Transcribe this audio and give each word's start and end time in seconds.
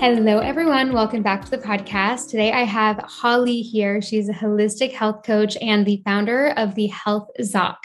Hello, 0.00 0.38
everyone. 0.38 0.94
Welcome 0.94 1.22
back 1.22 1.44
to 1.44 1.50
the 1.50 1.58
podcast. 1.58 2.30
Today 2.30 2.52
I 2.52 2.62
have 2.62 3.04
Holly 3.04 3.60
here. 3.60 4.00
She's 4.00 4.30
a 4.30 4.32
holistic 4.32 4.92
health 4.92 5.24
coach 5.26 5.58
and 5.60 5.84
the 5.84 6.00
founder 6.06 6.54
of 6.56 6.74
the 6.74 6.86
Health 6.86 7.28
Zoc. 7.38 7.76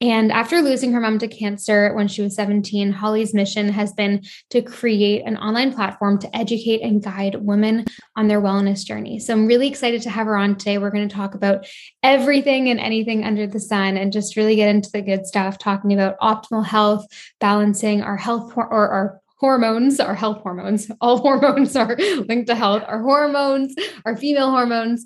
And 0.00 0.32
after 0.32 0.62
losing 0.62 0.90
her 0.92 1.00
mom 1.00 1.18
to 1.18 1.28
cancer 1.28 1.94
when 1.94 2.08
she 2.08 2.22
was 2.22 2.34
17, 2.34 2.92
Holly's 2.92 3.34
mission 3.34 3.68
has 3.68 3.92
been 3.92 4.22
to 4.48 4.62
create 4.62 5.26
an 5.26 5.36
online 5.36 5.74
platform 5.74 6.18
to 6.20 6.34
educate 6.34 6.80
and 6.80 7.02
guide 7.02 7.34
women 7.34 7.84
on 8.16 8.26
their 8.26 8.40
wellness 8.40 8.82
journey. 8.82 9.18
So 9.18 9.34
I'm 9.34 9.46
really 9.46 9.68
excited 9.68 10.00
to 10.00 10.10
have 10.10 10.28
her 10.28 10.38
on 10.38 10.56
today. 10.56 10.78
We're 10.78 10.90
going 10.90 11.10
to 11.10 11.14
talk 11.14 11.34
about 11.34 11.66
everything 12.02 12.70
and 12.70 12.80
anything 12.80 13.22
under 13.22 13.46
the 13.46 13.60
sun 13.60 13.98
and 13.98 14.14
just 14.14 14.34
really 14.34 14.56
get 14.56 14.74
into 14.74 14.90
the 14.90 15.02
good 15.02 15.26
stuff, 15.26 15.58
talking 15.58 15.92
about 15.92 16.18
optimal 16.20 16.64
health, 16.64 17.04
balancing 17.38 18.00
our 18.00 18.16
health 18.16 18.54
or 18.56 18.66
our 18.66 19.19
hormones, 19.40 19.98
our 19.98 20.14
health 20.14 20.42
hormones, 20.42 20.90
all 21.00 21.18
hormones 21.18 21.74
are 21.74 21.96
linked 21.96 22.46
to 22.48 22.54
health, 22.54 22.84
our 22.86 23.02
hormones, 23.02 23.74
our 24.04 24.16
female 24.16 24.50
hormones. 24.50 25.04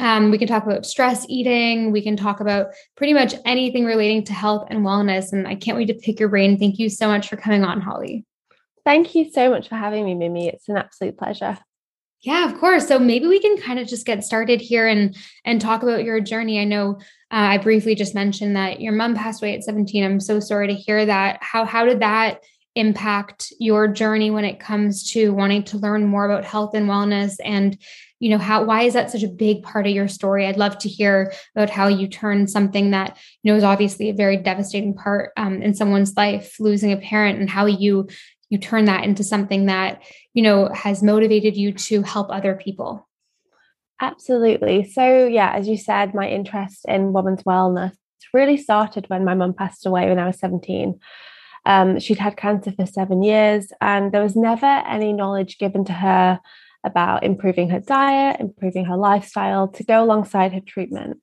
Um, 0.00 0.32
we 0.32 0.38
can 0.38 0.48
talk 0.48 0.64
about 0.64 0.86
stress 0.86 1.24
eating. 1.28 1.92
We 1.92 2.02
can 2.02 2.16
talk 2.16 2.40
about 2.40 2.68
pretty 2.96 3.14
much 3.14 3.34
anything 3.44 3.84
relating 3.84 4.24
to 4.24 4.32
health 4.32 4.66
and 4.68 4.80
wellness. 4.80 5.32
And 5.32 5.46
I 5.46 5.54
can't 5.54 5.76
wait 5.76 5.86
to 5.86 5.94
pick 5.94 6.18
your 6.18 6.30
brain. 6.30 6.58
Thank 6.58 6.80
you 6.80 6.88
so 6.88 7.06
much 7.06 7.28
for 7.28 7.36
coming 7.36 7.62
on, 7.62 7.80
Holly. 7.80 8.24
Thank 8.84 9.14
you 9.14 9.30
so 9.30 9.50
much 9.50 9.68
for 9.68 9.76
having 9.76 10.04
me, 10.04 10.14
Mimi. 10.14 10.48
It's 10.48 10.68
an 10.68 10.76
absolute 10.76 11.16
pleasure. 11.16 11.58
Yeah, 12.22 12.50
of 12.50 12.58
course. 12.58 12.88
So 12.88 12.98
maybe 12.98 13.26
we 13.26 13.38
can 13.38 13.58
kind 13.58 13.78
of 13.78 13.86
just 13.86 14.06
get 14.06 14.24
started 14.24 14.60
here 14.60 14.88
and 14.88 15.14
and 15.44 15.60
talk 15.60 15.82
about 15.82 16.04
your 16.04 16.20
journey. 16.20 16.58
I 16.58 16.64
know 16.64 16.96
uh, 17.30 17.52
I 17.52 17.58
briefly 17.58 17.94
just 17.94 18.14
mentioned 18.14 18.56
that 18.56 18.80
your 18.80 18.94
mom 18.94 19.14
passed 19.14 19.42
away 19.42 19.54
at 19.54 19.62
17. 19.62 20.02
I'm 20.02 20.20
so 20.20 20.40
sorry 20.40 20.68
to 20.68 20.74
hear 20.74 21.04
that. 21.04 21.38
How 21.42 21.66
how 21.66 21.84
did 21.84 22.00
that 22.00 22.40
impact 22.76 23.52
your 23.58 23.86
journey 23.86 24.30
when 24.30 24.44
it 24.44 24.60
comes 24.60 25.10
to 25.12 25.32
wanting 25.32 25.62
to 25.62 25.78
learn 25.78 26.06
more 26.06 26.24
about 26.24 26.44
health 26.44 26.74
and 26.74 26.88
wellness 26.88 27.36
and 27.44 27.78
you 28.20 28.30
know 28.30 28.38
how 28.38 28.64
why 28.64 28.82
is 28.82 28.94
that 28.94 29.10
such 29.10 29.22
a 29.22 29.28
big 29.28 29.62
part 29.62 29.86
of 29.86 29.92
your 29.92 30.08
story? 30.08 30.46
I'd 30.46 30.56
love 30.56 30.78
to 30.78 30.88
hear 30.88 31.32
about 31.54 31.68
how 31.68 31.88
you 31.88 32.08
turned 32.08 32.48
something 32.48 32.90
that 32.92 33.18
you 33.42 33.52
know 33.52 33.56
is 33.56 33.64
obviously 33.64 34.08
a 34.08 34.14
very 34.14 34.38
devastating 34.38 34.94
part 34.94 35.32
um, 35.36 35.60
in 35.60 35.74
someone's 35.74 36.16
life 36.16 36.56
losing 36.58 36.90
a 36.90 36.96
parent 36.96 37.38
and 37.38 37.50
how 37.50 37.66
you 37.66 38.08
you 38.48 38.58
turn 38.58 38.86
that 38.86 39.04
into 39.04 39.22
something 39.22 39.66
that 39.66 40.02
you 40.32 40.42
know 40.42 40.68
has 40.72 41.02
motivated 41.02 41.56
you 41.56 41.72
to 41.72 42.02
help 42.02 42.28
other 42.30 42.54
people. 42.54 43.06
Absolutely. 44.00 44.84
So 44.84 45.26
yeah 45.26 45.52
as 45.52 45.68
you 45.68 45.76
said 45.76 46.14
my 46.14 46.28
interest 46.28 46.86
in 46.88 47.12
women's 47.12 47.42
wellness 47.42 47.92
really 48.34 48.56
started 48.56 49.08
when 49.08 49.24
my 49.24 49.34
mum 49.34 49.54
passed 49.54 49.86
away 49.86 50.08
when 50.08 50.18
i 50.18 50.26
was 50.26 50.38
17 50.40 50.98
um, 51.66 51.98
she'd 51.98 52.18
had 52.18 52.36
cancer 52.36 52.72
for 52.72 52.86
seven 52.86 53.22
years, 53.22 53.72
and 53.80 54.12
there 54.12 54.22
was 54.22 54.36
never 54.36 54.66
any 54.66 55.12
knowledge 55.12 55.58
given 55.58 55.84
to 55.86 55.92
her 55.92 56.40
about 56.84 57.24
improving 57.24 57.70
her 57.70 57.80
diet, 57.80 58.40
improving 58.40 58.84
her 58.84 58.96
lifestyle 58.96 59.68
to 59.68 59.84
go 59.84 60.02
alongside 60.04 60.52
her 60.52 60.60
treatment. 60.60 61.18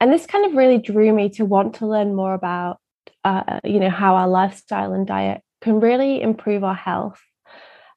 And 0.00 0.12
this 0.12 0.26
kind 0.26 0.46
of 0.46 0.54
really 0.54 0.78
drew 0.78 1.12
me 1.12 1.28
to 1.30 1.44
want 1.44 1.76
to 1.76 1.86
learn 1.86 2.14
more 2.14 2.34
about, 2.34 2.78
uh, 3.24 3.60
you 3.64 3.80
know, 3.80 3.90
how 3.90 4.14
our 4.14 4.28
lifestyle 4.28 4.92
and 4.92 5.06
diet 5.06 5.42
can 5.60 5.80
really 5.80 6.20
improve 6.22 6.62
our 6.62 6.74
health. 6.74 7.20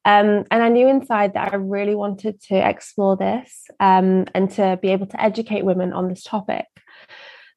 Um, 0.05 0.45
and 0.49 0.63
I 0.63 0.69
knew 0.69 0.87
inside 0.87 1.33
that 1.33 1.53
I 1.53 1.57
really 1.57 1.93
wanted 1.93 2.41
to 2.43 2.55
explore 2.55 3.17
this 3.17 3.65
um, 3.79 4.25
and 4.33 4.49
to 4.51 4.79
be 4.81 4.89
able 4.89 5.07
to 5.07 5.21
educate 5.21 5.65
women 5.65 5.93
on 5.93 6.07
this 6.07 6.23
topic. 6.23 6.65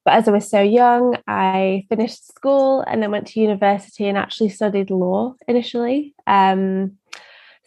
But 0.04 0.14
as 0.14 0.26
I 0.26 0.32
was 0.32 0.50
so 0.50 0.60
young, 0.60 1.16
I 1.26 1.86
finished 1.88 2.26
school 2.26 2.80
and 2.86 3.02
then 3.02 3.10
went 3.10 3.28
to 3.28 3.40
university 3.40 4.08
and 4.08 4.18
actually 4.18 4.48
studied 4.48 4.90
law 4.90 5.34
initially. 5.46 6.14
Um, 6.26 6.98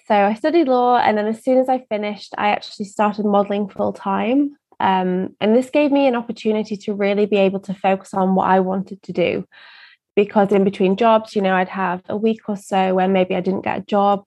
so 0.07 0.13
I 0.13 0.35
studied 0.35 0.67
law, 0.67 0.97
and 0.97 1.17
then 1.17 1.25
as 1.25 1.43
soon 1.43 1.57
as 1.57 1.67
I 1.67 1.85
finished, 1.89 2.35
I 2.37 2.49
actually 2.49 2.85
started 2.85 3.25
modeling 3.25 3.69
full 3.69 3.91
time. 3.91 4.55
Um, 4.79 5.35
and 5.41 5.55
this 5.55 5.69
gave 5.69 5.91
me 5.91 6.05
an 6.05 6.15
opportunity 6.15 6.77
to 6.77 6.93
really 6.93 7.25
be 7.25 7.37
able 7.37 7.59
to 7.61 7.73
focus 7.73 8.13
on 8.13 8.35
what 8.35 8.47
I 8.47 8.59
wanted 8.59 9.01
to 9.03 9.13
do. 9.13 9.47
Because 10.15 10.51
in 10.51 10.63
between 10.63 10.95
jobs, 10.95 11.35
you 11.35 11.41
know, 11.41 11.55
I'd 11.55 11.69
have 11.69 12.01
a 12.07 12.15
week 12.15 12.47
or 12.47 12.55
so 12.55 12.93
where 12.93 13.07
maybe 13.07 13.35
I 13.35 13.41
didn't 13.41 13.63
get 13.63 13.79
a 13.79 13.85
job. 13.85 14.23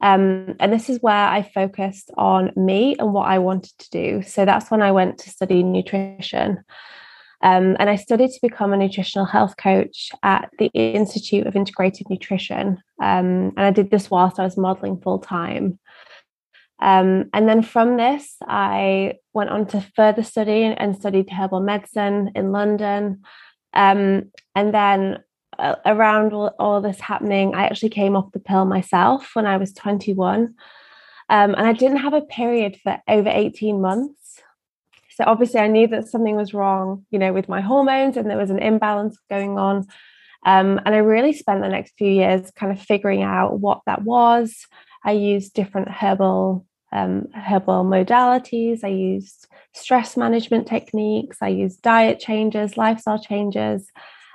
Um, 0.00 0.54
and 0.60 0.72
this 0.72 0.88
is 0.88 1.02
where 1.02 1.28
I 1.28 1.42
focused 1.42 2.10
on 2.16 2.52
me 2.56 2.96
and 2.98 3.12
what 3.12 3.28
I 3.28 3.38
wanted 3.38 3.76
to 3.78 3.90
do. 3.90 4.22
So 4.22 4.44
that's 4.44 4.70
when 4.70 4.80
I 4.80 4.92
went 4.92 5.18
to 5.18 5.30
study 5.30 5.62
nutrition. 5.62 6.64
Um, 7.40 7.76
and 7.78 7.88
I 7.88 7.96
studied 7.96 8.30
to 8.30 8.40
become 8.42 8.72
a 8.72 8.76
nutritional 8.76 9.26
health 9.26 9.56
coach 9.56 10.10
at 10.22 10.50
the 10.58 10.70
Institute 10.74 11.46
of 11.46 11.54
Integrated 11.54 12.10
Nutrition. 12.10 12.78
Um, 13.00 13.52
and 13.56 13.60
I 13.60 13.70
did 13.70 13.90
this 13.90 14.10
whilst 14.10 14.40
I 14.40 14.44
was 14.44 14.56
modeling 14.56 15.00
full 15.00 15.20
time. 15.20 15.78
Um, 16.80 17.30
and 17.32 17.48
then 17.48 17.62
from 17.62 17.96
this, 17.96 18.36
I 18.46 19.14
went 19.32 19.50
on 19.50 19.66
to 19.68 19.86
further 19.94 20.22
study 20.22 20.62
and 20.64 20.96
studied 20.96 21.30
herbal 21.30 21.60
medicine 21.60 22.30
in 22.34 22.52
London. 22.52 23.22
Um, 23.72 24.30
and 24.54 24.74
then 24.74 25.18
uh, 25.58 25.76
around 25.86 26.32
all, 26.32 26.54
all, 26.58 26.80
this 26.80 27.00
happening, 27.00 27.54
I 27.54 27.64
actually 27.66 27.90
came 27.90 28.16
off 28.16 28.32
the 28.32 28.38
pill 28.38 28.64
myself 28.64 29.30
when 29.34 29.46
I 29.46 29.56
was 29.56 29.72
21. 29.72 30.54
Um, 31.30 31.54
and 31.54 31.66
I 31.66 31.72
didn't 31.72 31.98
have 31.98 32.14
a 32.14 32.22
period 32.22 32.78
for 32.82 32.98
over 33.08 33.28
18 33.28 33.80
months. 33.80 34.27
So 35.18 35.24
obviously, 35.26 35.58
I 35.58 35.66
knew 35.66 35.88
that 35.88 36.06
something 36.06 36.36
was 36.36 36.54
wrong, 36.54 37.04
you 37.10 37.18
know, 37.18 37.32
with 37.32 37.48
my 37.48 37.60
hormones, 37.60 38.16
and 38.16 38.30
there 38.30 38.38
was 38.38 38.50
an 38.50 38.60
imbalance 38.60 39.18
going 39.28 39.58
on. 39.58 39.78
Um, 40.46 40.80
and 40.86 40.94
I 40.94 40.98
really 40.98 41.32
spent 41.32 41.60
the 41.60 41.68
next 41.68 41.94
few 41.98 42.08
years 42.08 42.52
kind 42.52 42.70
of 42.70 42.80
figuring 42.80 43.24
out 43.24 43.58
what 43.58 43.80
that 43.86 44.02
was. 44.02 44.68
I 45.04 45.10
used 45.10 45.54
different 45.54 45.88
herbal 45.88 46.64
um, 46.92 47.26
herbal 47.34 47.84
modalities. 47.84 48.84
I 48.84 48.88
used 48.88 49.48
stress 49.74 50.16
management 50.16 50.68
techniques. 50.68 51.38
I 51.42 51.48
used 51.48 51.82
diet 51.82 52.20
changes, 52.20 52.76
lifestyle 52.76 53.20
changes, 53.20 53.90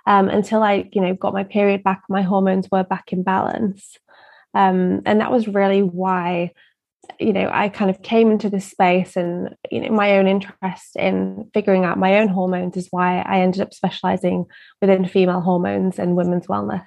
um, 0.05 0.27
until 0.27 0.63
I, 0.63 0.89
you 0.91 1.01
know, 1.01 1.13
got 1.13 1.31
my 1.31 1.45
period 1.45 1.81
back. 1.81 2.01
My 2.09 2.23
hormones 2.23 2.67
were 2.69 2.83
back 2.83 3.13
in 3.13 3.23
balance, 3.23 3.97
um, 4.53 5.01
and 5.05 5.21
that 5.21 5.31
was 5.31 5.47
really 5.47 5.81
why 5.81 6.51
you 7.19 7.33
know 7.33 7.49
i 7.51 7.69
kind 7.69 7.89
of 7.89 8.01
came 8.01 8.31
into 8.31 8.49
this 8.49 8.69
space 8.69 9.15
and 9.15 9.55
you 9.71 9.81
know 9.81 9.89
my 9.89 10.17
own 10.17 10.27
interest 10.27 10.95
in 10.95 11.49
figuring 11.53 11.85
out 11.85 11.97
my 11.97 12.19
own 12.19 12.27
hormones 12.27 12.77
is 12.77 12.87
why 12.91 13.21
i 13.21 13.39
ended 13.39 13.61
up 13.61 13.73
specializing 13.73 14.45
within 14.81 15.05
female 15.07 15.41
hormones 15.41 15.99
and 15.99 16.15
women's 16.15 16.47
wellness. 16.47 16.83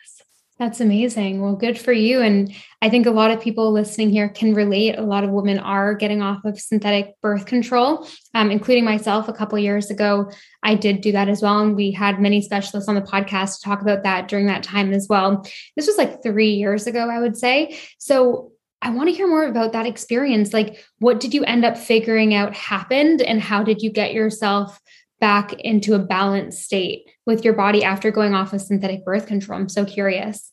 That's 0.59 0.81
amazing. 0.81 1.43
Well 1.43 1.55
good 1.55 1.79
for 1.79 1.93
you. 1.93 2.23
And 2.23 2.55
i 2.81 2.89
think 2.89 3.05
a 3.05 3.11
lot 3.11 3.31
of 3.31 3.43
people 3.43 3.73
listening 3.73 4.09
here 4.11 4.31
can 4.31 4.55
relate. 4.55 4.99
A 4.99 5.03
lot 5.03 5.23
of 5.23 5.31
women 5.31 5.59
are 5.59 5.95
getting 5.95 6.23
off 6.23 6.45
of 6.47 6.59
synthetic 6.59 7.15
birth 7.21 7.45
control 7.45 8.09
um, 8.35 8.51
including 8.51 8.85
myself 8.85 9.29
a 9.29 9.35
couple 9.35 9.59
years 9.59 9.91
ago. 9.91 10.31
I 10.63 10.75
did 10.75 11.03
do 11.03 11.13
that 11.13 11.29
as 11.29 11.43
well. 11.43 11.61
And 11.61 11.77
we 11.77 11.91
had 11.91 12.21
many 12.21 12.41
specialists 12.41 12.89
on 12.89 12.95
the 12.95 13.03
podcast 13.03 13.57
to 13.57 13.65
talk 13.65 13.83
about 13.83 14.03
that 14.05 14.29
during 14.29 14.47
that 14.47 14.63
time 14.63 14.95
as 14.95 15.07
well. 15.09 15.47
This 15.77 15.87
was 15.87 15.99
like 15.99 16.23
three 16.23 16.51
years 16.51 16.87
ago 16.87 17.11
i 17.11 17.19
would 17.19 17.37
say. 17.37 17.79
So 17.99 18.53
I 18.83 18.91
want 18.91 19.09
to 19.09 19.15
hear 19.15 19.27
more 19.27 19.45
about 19.45 19.73
that 19.73 19.87
experience. 19.87 20.53
Like, 20.53 20.85
what 20.99 21.21
did 21.21 21.35
you 21.35 21.45
end 21.45 21.65
up 21.65 21.77
figuring 21.77 22.35
out 22.35 22.55
happened, 22.55 23.23
and 23.23 23.41
how 23.41 23.63
did 23.63 23.83
you 23.83 23.91
get 23.91 24.13
yourself 24.13 24.81
back 25.19 25.55
into 25.55 25.95
a 25.95 25.99
balanced 25.99 26.63
state 26.63 27.11
with 27.25 27.45
your 27.45 27.55
body 27.55 27.83
after 27.83 28.11
going 28.11 28.35
off 28.35 28.53
of 28.53 28.61
synthetic 28.61 29.05
birth 29.05 29.27
control? 29.27 29.59
I'm 29.59 29.69
so 29.69 29.85
curious. 29.85 30.53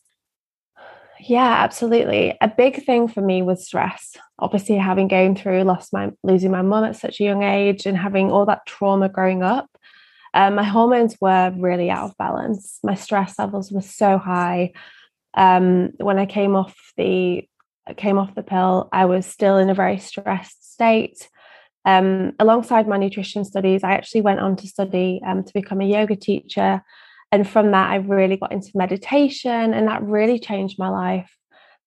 Yeah, 1.20 1.54
absolutely. 1.62 2.36
A 2.40 2.48
big 2.48 2.84
thing 2.84 3.08
for 3.08 3.20
me 3.20 3.40
was 3.42 3.66
stress. 3.66 4.16
Obviously, 4.38 4.76
having 4.76 5.08
gone 5.08 5.36
through 5.36 5.62
lost 5.62 5.92
my 5.92 6.10
losing 6.22 6.50
my 6.50 6.62
mom 6.62 6.84
at 6.84 6.96
such 6.96 7.20
a 7.20 7.24
young 7.24 7.42
age 7.42 7.86
and 7.86 7.96
having 7.96 8.30
all 8.30 8.46
that 8.46 8.66
trauma 8.66 9.08
growing 9.08 9.42
up, 9.42 9.68
um, 10.34 10.56
my 10.56 10.64
hormones 10.64 11.16
were 11.20 11.52
really 11.56 11.90
out 11.90 12.10
of 12.10 12.18
balance. 12.18 12.78
My 12.82 12.94
stress 12.94 13.38
levels 13.38 13.70
were 13.70 13.80
so 13.80 14.18
high. 14.18 14.72
Um, 15.34 15.92
when 15.98 16.18
I 16.18 16.26
came 16.26 16.56
off 16.56 16.76
the 16.96 17.48
came 17.92 18.18
off 18.18 18.34
the 18.34 18.42
pill, 18.42 18.88
I 18.92 19.04
was 19.04 19.26
still 19.26 19.58
in 19.58 19.70
a 19.70 19.74
very 19.74 19.98
stressed 19.98 20.72
state. 20.72 21.28
Um, 21.84 22.32
alongside 22.38 22.88
my 22.88 22.96
nutrition 22.96 23.44
studies, 23.44 23.84
I 23.84 23.92
actually 23.92 24.22
went 24.22 24.40
on 24.40 24.56
to 24.56 24.66
study 24.66 25.20
um, 25.26 25.44
to 25.44 25.52
become 25.52 25.80
a 25.80 25.86
yoga 25.86 26.16
teacher. 26.16 26.82
And 27.30 27.48
from 27.48 27.72
that, 27.72 27.90
I 27.90 27.96
really 27.96 28.36
got 28.36 28.52
into 28.52 28.70
meditation, 28.74 29.74
and 29.74 29.88
that 29.88 30.02
really 30.02 30.38
changed 30.38 30.78
my 30.78 30.88
life. 30.88 31.36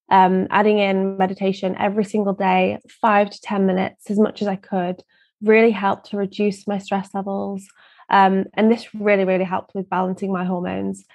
Um, 0.10 0.48
adding 0.52 0.80
in 0.80 1.18
meditation 1.18 1.76
every 1.78 2.06
single 2.06 2.34
day, 2.34 2.80
five 3.02 3.30
to 3.30 3.42
10 3.42 3.66
minutes, 3.66 4.10
as 4.10 4.20
much 4.20 4.42
as 4.42 4.48
I 4.48 4.56
could, 4.56 5.02
really 5.42 5.72
helped 5.72 6.12
to 6.12 6.18
reduce 6.18 6.68
my 6.68 6.78
stress 6.78 7.10
levels. 7.14 7.66
Um, 8.10 8.46
and 8.54 8.72
this 8.72 8.94
really, 8.94 9.26
really 9.26 9.44
helped 9.44 9.76
with 9.76 9.90
balancing 9.90 10.32
my 10.32 10.46
hormones. 10.46 11.06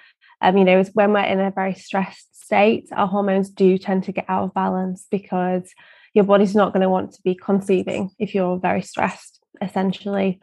Um, 0.43 0.57
you 0.57 0.65
know, 0.65 0.79
is 0.79 0.91
when 0.93 1.13
we're 1.13 1.21
in 1.21 1.39
a 1.39 1.51
very 1.51 1.73
stressed 1.73 2.43
state, 2.43 2.89
our 2.91 3.07
hormones 3.07 3.49
do 3.49 3.77
tend 3.77 4.03
to 4.03 4.11
get 4.11 4.25
out 4.27 4.43
of 4.43 4.53
balance 4.53 5.07
because 5.09 5.73
your 6.13 6.25
body's 6.25 6.53
not 6.53 6.73
going 6.73 6.81
to 6.81 6.89
want 6.89 7.13
to 7.13 7.21
be 7.23 7.33
conceiving 7.33 8.11
if 8.19 8.35
you're 8.35 8.59
very 8.59 8.81
stressed, 8.81 9.39
essentially. 9.61 10.39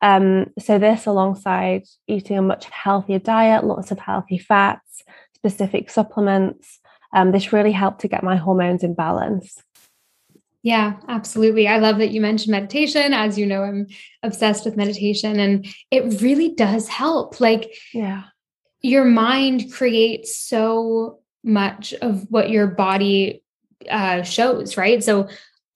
Um, 0.00 0.46
so, 0.58 0.78
this 0.78 1.06
alongside 1.06 1.84
eating 2.08 2.38
a 2.38 2.42
much 2.42 2.64
healthier 2.70 3.20
diet, 3.20 3.64
lots 3.64 3.92
of 3.92 4.00
healthy 4.00 4.38
fats, 4.38 5.02
specific 5.34 5.90
supplements, 5.90 6.80
um, 7.12 7.32
this 7.32 7.52
really 7.52 7.72
helped 7.72 8.00
to 8.00 8.08
get 8.08 8.24
my 8.24 8.36
hormones 8.36 8.82
in 8.82 8.94
balance. 8.94 9.62
Yeah, 10.62 10.94
absolutely. 11.08 11.66
I 11.66 11.78
love 11.78 11.98
that 11.98 12.12
you 12.12 12.20
mentioned 12.20 12.52
meditation. 12.52 13.12
As 13.12 13.36
you 13.36 13.46
know, 13.46 13.62
I'm 13.62 13.88
obsessed 14.22 14.64
with 14.64 14.76
meditation 14.76 15.40
and 15.40 15.66
it 15.90 16.22
really 16.22 16.54
does 16.54 16.86
help. 16.86 17.40
Like, 17.40 17.74
yeah, 17.92 18.24
your 18.82 19.04
mind 19.04 19.72
creates 19.72 20.36
so 20.36 21.20
much 21.44 21.94
of 21.94 22.26
what 22.30 22.50
your 22.50 22.66
body 22.66 23.42
uh, 23.88 24.22
shows, 24.22 24.76
right? 24.76 25.02
So 25.02 25.28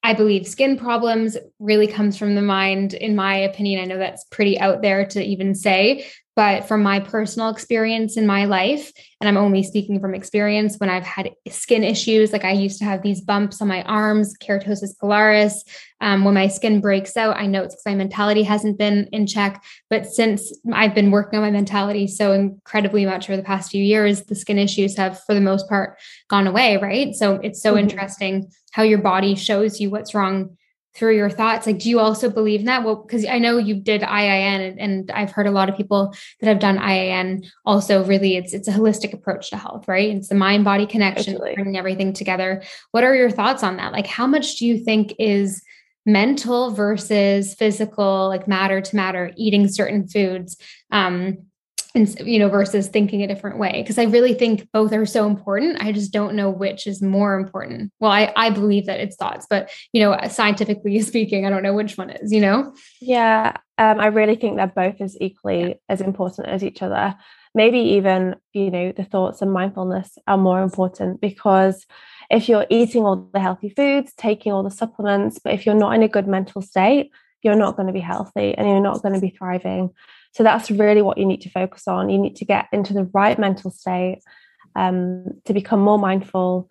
I 0.02 0.12
believe 0.12 0.46
skin 0.46 0.76
problems 0.76 1.36
really 1.58 1.88
comes 1.88 2.16
from 2.16 2.34
the 2.34 2.42
mind, 2.42 2.94
in 2.94 3.16
my 3.16 3.36
opinion. 3.38 3.80
I 3.80 3.86
know 3.86 3.98
that's 3.98 4.24
pretty 4.24 4.58
out 4.58 4.82
there 4.82 5.06
to 5.06 5.22
even 5.22 5.54
say, 5.54 6.06
but 6.36 6.68
from 6.68 6.82
my 6.82 7.00
personal 7.00 7.48
experience 7.48 8.18
in 8.18 8.26
my 8.26 8.44
life, 8.44 8.92
and 9.20 9.28
I'm 9.28 9.38
only 9.38 9.62
speaking 9.62 9.98
from 9.98 10.14
experience 10.14 10.76
when 10.76 10.90
I've 10.90 11.06
had 11.06 11.30
skin 11.48 11.82
issues, 11.82 12.30
like 12.30 12.44
I 12.44 12.52
used 12.52 12.78
to 12.80 12.84
have 12.84 13.02
these 13.02 13.22
bumps 13.22 13.62
on 13.62 13.68
my 13.68 13.82
arms, 13.84 14.36
keratosis 14.36 14.94
pilaris. 15.02 15.54
Um, 16.02 16.26
when 16.26 16.34
my 16.34 16.48
skin 16.48 16.82
breaks 16.82 17.16
out, 17.16 17.38
I 17.38 17.46
know 17.46 17.62
it's 17.62 17.74
because 17.74 17.86
my 17.86 17.94
mentality 17.94 18.42
hasn't 18.42 18.76
been 18.76 19.08
in 19.12 19.26
check. 19.26 19.64
But 19.88 20.04
since 20.04 20.52
I've 20.74 20.94
been 20.94 21.10
working 21.10 21.38
on 21.38 21.44
my 21.44 21.50
mentality 21.50 22.06
so 22.06 22.32
incredibly 22.32 23.06
much 23.06 23.30
over 23.30 23.38
the 23.38 23.42
past 23.42 23.70
few 23.70 23.82
years, 23.82 24.24
the 24.24 24.34
skin 24.34 24.58
issues 24.58 24.94
have, 24.98 25.18
for 25.24 25.32
the 25.34 25.40
most 25.40 25.66
part, 25.70 25.98
gone 26.28 26.46
away, 26.46 26.76
right? 26.76 27.14
So 27.14 27.36
it's 27.36 27.62
so 27.62 27.72
mm-hmm. 27.72 27.88
interesting 27.88 28.52
how 28.72 28.82
your 28.82 28.98
body 28.98 29.36
shows 29.36 29.80
you 29.80 29.88
what's 29.88 30.14
wrong 30.14 30.58
through 30.96 31.16
your 31.16 31.30
thoughts. 31.30 31.66
Like 31.66 31.78
do 31.78 31.90
you 31.90 32.00
also 32.00 32.30
believe 32.30 32.60
in 32.60 32.66
that? 32.66 32.84
Well 32.84 32.96
because 32.96 33.26
i 33.26 33.38
know 33.38 33.58
you 33.58 33.74
did 33.74 34.02
iin 34.02 34.68
and, 34.68 34.80
and, 34.80 35.10
i've 35.10 35.30
heard 35.30 35.46
a 35.46 35.50
lot 35.50 35.68
of 35.68 35.76
people 35.76 36.14
that 36.40 36.48
have 36.48 36.58
done 36.58 36.78
iin 36.78 37.46
also 37.64 38.04
really 38.04 38.36
it's 38.36 38.52
it's 38.52 38.68
a 38.68 38.72
holistic 38.72 39.12
approach 39.12 39.50
to 39.50 39.56
health 39.56 39.86
right? 39.88 40.14
It's 40.16 40.28
the 40.28 40.34
mind 40.34 40.64
body 40.64 40.86
connection 40.86 41.34
totally. 41.34 41.54
bringing 41.54 41.76
everything 41.76 42.12
together. 42.12 42.62
What 42.90 43.04
are 43.04 43.14
your 43.14 43.30
thoughts 43.30 43.62
on 43.62 43.76
that? 43.76 43.92
Like 43.92 44.06
how 44.06 44.26
much 44.26 44.56
do 44.56 44.66
you 44.66 44.78
think 44.78 45.14
is 45.18 45.62
mental 46.06 46.70
versus 46.70 47.54
physical 47.54 48.28
like 48.28 48.46
matter 48.46 48.80
to 48.80 48.96
matter 48.96 49.32
eating 49.36 49.66
certain 49.66 50.06
foods 50.06 50.56
um 50.92 51.36
and 51.96 52.20
you 52.20 52.38
know 52.38 52.48
versus 52.48 52.88
thinking 52.88 53.22
a 53.22 53.26
different 53.26 53.58
way 53.58 53.82
because 53.82 53.98
i 53.98 54.04
really 54.04 54.34
think 54.34 54.68
both 54.72 54.92
are 54.92 55.06
so 55.06 55.26
important. 55.26 55.82
I 55.82 55.92
just 55.92 56.12
don't 56.12 56.34
know 56.34 56.50
which 56.50 56.86
is 56.86 57.02
more 57.02 57.34
important. 57.34 57.92
Well 57.98 58.12
i 58.12 58.32
i 58.36 58.50
believe 58.50 58.86
that 58.86 59.00
it's 59.00 59.16
thoughts 59.16 59.46
but 59.48 59.70
you 59.92 60.00
know 60.02 60.16
scientifically 60.28 61.00
speaking 61.10 61.46
i 61.46 61.50
don't 61.50 61.62
know 61.62 61.74
which 61.74 61.96
one 61.96 62.10
is 62.10 62.32
you 62.32 62.40
know? 62.40 62.74
Yeah 63.00 63.56
um, 63.78 63.98
i 63.98 64.06
really 64.06 64.36
think 64.36 64.56
they're 64.56 64.66
both 64.66 65.00
as 65.00 65.16
equally 65.20 65.68
yeah. 65.68 65.74
as 65.88 66.00
important 66.00 66.48
as 66.48 66.62
each 66.62 66.82
other. 66.82 67.16
Maybe 67.54 67.78
even 67.78 68.36
you 68.52 68.70
know 68.70 68.92
the 68.92 69.04
thoughts 69.04 69.40
and 69.40 69.50
mindfulness 69.50 70.18
are 70.26 70.36
more 70.36 70.62
important 70.62 71.20
because 71.20 71.86
if 72.30 72.48
you're 72.48 72.66
eating 72.68 73.04
all 73.04 73.30
the 73.32 73.40
healthy 73.40 73.70
foods 73.70 74.12
taking 74.16 74.52
all 74.52 74.62
the 74.62 74.70
supplements 74.70 75.38
but 75.42 75.54
if 75.54 75.64
you're 75.64 75.74
not 75.74 75.94
in 75.94 76.02
a 76.02 76.08
good 76.08 76.26
mental 76.26 76.60
state 76.60 77.10
you're 77.42 77.54
not 77.54 77.76
going 77.76 77.86
to 77.86 77.92
be 77.92 78.00
healthy 78.00 78.54
and 78.54 78.68
you're 78.68 78.80
not 78.80 79.00
going 79.02 79.14
to 79.14 79.20
be 79.20 79.30
thriving 79.30 79.90
so 80.36 80.42
that's 80.42 80.70
really 80.70 81.00
what 81.00 81.16
you 81.16 81.24
need 81.24 81.40
to 81.40 81.50
focus 81.50 81.88
on. 81.88 82.10
You 82.10 82.18
need 82.18 82.36
to 82.36 82.44
get 82.44 82.66
into 82.70 82.92
the 82.92 83.04
right 83.14 83.38
mental 83.38 83.70
state 83.70 84.20
um, 84.74 85.24
to 85.46 85.54
become 85.54 85.80
more 85.80 85.98
mindful, 85.98 86.68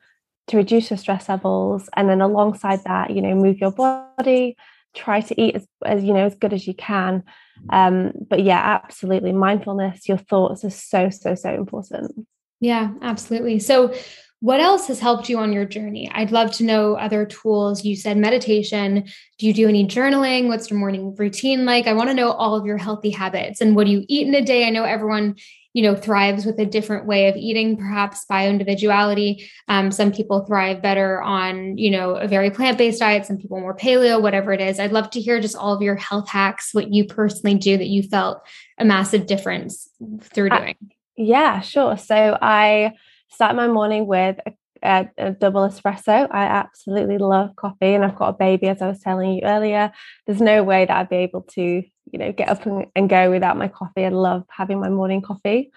to 0.50 0.58
reduce 0.58 0.92
your 0.92 0.98
stress 0.98 1.28
levels, 1.28 1.90
and 1.96 2.08
then 2.08 2.22
alongside 2.22 2.84
that, 2.84 3.10
you 3.10 3.24
know, 3.24 3.34
move 3.34 3.58
your 3.58 3.72
body, 3.72 4.56
try 4.94 5.20
to 5.20 5.42
eat 5.42 5.56
as, 5.56 5.68
as 5.84 6.04
you 6.04 6.14
know 6.14 6.28
as 6.28 6.36
good 6.36 6.54
as 6.54 6.68
you 6.68 6.76
can. 6.76 7.24
Um, 7.72 8.12
but 8.30 8.44
yeah, 8.44 8.62
absolutely, 8.84 9.34
mindfulness, 9.34 10.08
your 10.08 10.20
thoughts 10.20 10.64
are 10.64 10.70
so 10.70 11.10
so 11.10 11.34
so 11.34 11.50
important. 11.50 12.28
Yeah, 12.60 12.92
absolutely. 13.02 13.58
So 13.58 13.96
what 14.40 14.60
else 14.60 14.88
has 14.88 15.00
helped 15.00 15.30
you 15.30 15.40
on 15.40 15.54
your 15.54 15.66
journey? 15.66 16.10
I'd 16.14 16.32
love 16.32 16.52
to 16.54 16.64
know 16.64 16.96
other 16.96 17.26
tools. 17.26 17.84
You 17.84 17.96
said 17.96 18.18
meditation. 18.18 19.06
Do 19.40 19.48
you 19.48 19.54
do 19.54 19.68
any 19.68 19.88
journaling? 19.88 20.48
What's 20.48 20.70
your 20.70 20.80
morning 20.80 21.16
routine 21.16 21.66
like? 21.66 21.88
I 21.88 21.94
want 21.94 22.10
to 22.10 22.16
know 22.16 22.32
all 22.32 22.56
of 22.56 22.66
your 22.66 22.78
healthy 22.78 23.10
habits 23.10 23.62
and 23.62 23.76
what 23.76 23.86
do 23.86 23.92
you 23.92 24.06
eat 24.08 24.28
in 24.28 24.36
a 24.36 24.42
day? 24.42 24.68
I 24.68 24.70
know 24.70 24.84
everyone 24.84 25.36
you 25.76 25.84
know 25.84 25.94
thrives 25.94 26.46
with 26.46 26.58
a 26.58 26.66
different 26.66 27.06
way 27.06 27.28
of 27.28 27.36
eating 27.36 27.76
perhaps 27.76 28.24
by 28.26 28.48
individuality 28.48 29.50
um, 29.68 29.92
some 29.92 30.12
people 30.12 30.46
thrive 30.46 30.82
better 30.82 31.22
on 31.22 31.78
you 31.78 31.92
know 31.92 32.12
a 32.12 32.30
very 32.30 32.50
plant-based 32.50 33.00
diet 33.00 33.26
some 33.26 33.38
people 33.38 33.60
more 33.60 33.76
paleo 33.76 34.22
whatever 34.22 34.54
it 34.54 34.62
is 34.62 34.80
i'd 34.80 34.94
love 34.94 35.10
to 35.10 35.20
hear 35.20 35.42
just 35.42 35.56
all 35.56 35.74
of 35.74 35.82
your 35.82 35.96
health 35.96 36.30
hacks 36.30 36.74
what 36.74 36.94
you 36.94 37.04
personally 37.04 37.58
do 37.58 37.78
that 37.78 37.88
you 37.88 38.02
felt 38.02 38.42
a 38.80 38.86
massive 38.86 39.26
difference 39.26 39.90
through 40.22 40.50
doing 40.50 40.78
uh, 40.82 40.94
yeah 41.18 41.60
sure 41.60 41.98
so 41.98 42.38
i 42.42 42.94
start 43.30 43.56
my 43.56 43.68
morning 43.68 44.08
with 44.08 44.38
a, 44.46 44.54
a, 44.84 45.10
a, 45.18 45.32
double 45.32 45.68
espresso. 45.68 46.28
I 46.32 46.46
absolutely 46.46 47.18
love 47.18 47.56
coffee, 47.56 47.94
and 47.94 48.04
I've 48.04 48.16
got 48.16 48.30
a 48.30 48.38
baby, 48.38 48.68
as 48.68 48.82
I 48.82 48.88
was 48.88 49.00
telling 49.00 49.34
you 49.34 49.42
earlier. 49.44 49.92
There's 50.26 50.42
no 50.42 50.64
way 50.64 50.86
that 50.86 50.96
I'd 50.96 51.10
be 51.10 51.18
able 51.18 51.42
to, 51.42 51.62
you 51.62 52.20
know, 52.20 52.32
get 52.32 52.50
up 52.50 52.66
and, 52.66 52.86
and 52.96 53.10
go 53.10 53.30
without 53.30 53.58
my 53.58 53.68
coffee. 53.68 54.06
I 54.06 54.10
love 54.10 54.44
having 54.50 54.80
my 54.80 54.90
morning 54.90 55.22
coffee. 55.22 55.72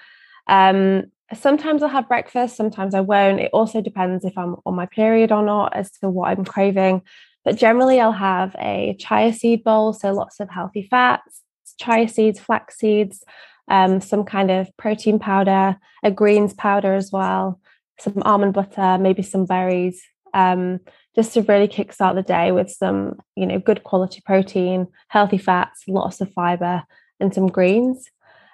Um, 0.46 1.04
sometimes 1.34 1.82
I'll 1.82 1.88
have 1.88 2.08
breakfast, 2.08 2.56
sometimes 2.56 2.94
I 2.94 3.00
won't. 3.00 3.40
It 3.40 3.50
also 3.52 3.80
depends 3.80 4.24
if 4.24 4.36
I'm 4.36 4.56
on 4.64 4.74
my 4.74 4.86
period 4.86 5.32
or 5.32 5.42
not 5.42 5.76
as 5.76 5.90
to 6.00 6.08
what 6.08 6.30
I'm 6.30 6.44
craving. 6.44 7.02
But 7.44 7.56
generally, 7.56 8.00
I'll 8.00 8.12
have 8.12 8.54
a 8.58 8.96
chia 8.98 9.32
seed 9.32 9.64
bowl, 9.64 9.92
so 9.92 10.12
lots 10.12 10.40
of 10.40 10.50
healthy 10.50 10.86
fats, 10.90 11.42
chia 11.78 12.08
seeds, 12.08 12.40
flax 12.40 12.78
seeds, 12.78 13.24
um, 13.68 14.00
some 14.00 14.24
kind 14.24 14.50
of 14.50 14.68
protein 14.76 15.18
powder, 15.18 15.76
a 16.02 16.10
greens 16.10 16.54
powder 16.54 16.94
as 16.94 17.10
well, 17.12 17.60
some 17.98 18.22
almond 18.22 18.54
butter, 18.54 18.98
maybe 18.98 19.22
some 19.22 19.44
berries, 19.44 20.02
um, 20.34 20.80
just 21.14 21.34
to 21.34 21.42
really 21.42 21.68
kickstart 21.68 22.14
the 22.14 22.22
day 22.22 22.52
with 22.52 22.70
some, 22.70 23.18
you 23.36 23.46
know, 23.46 23.58
good 23.58 23.84
quality 23.84 24.22
protein, 24.24 24.86
healthy 25.08 25.38
fats, 25.38 25.84
lots 25.88 26.20
of 26.20 26.32
fiber, 26.32 26.82
and 27.20 27.34
some 27.34 27.48
greens. 27.48 28.08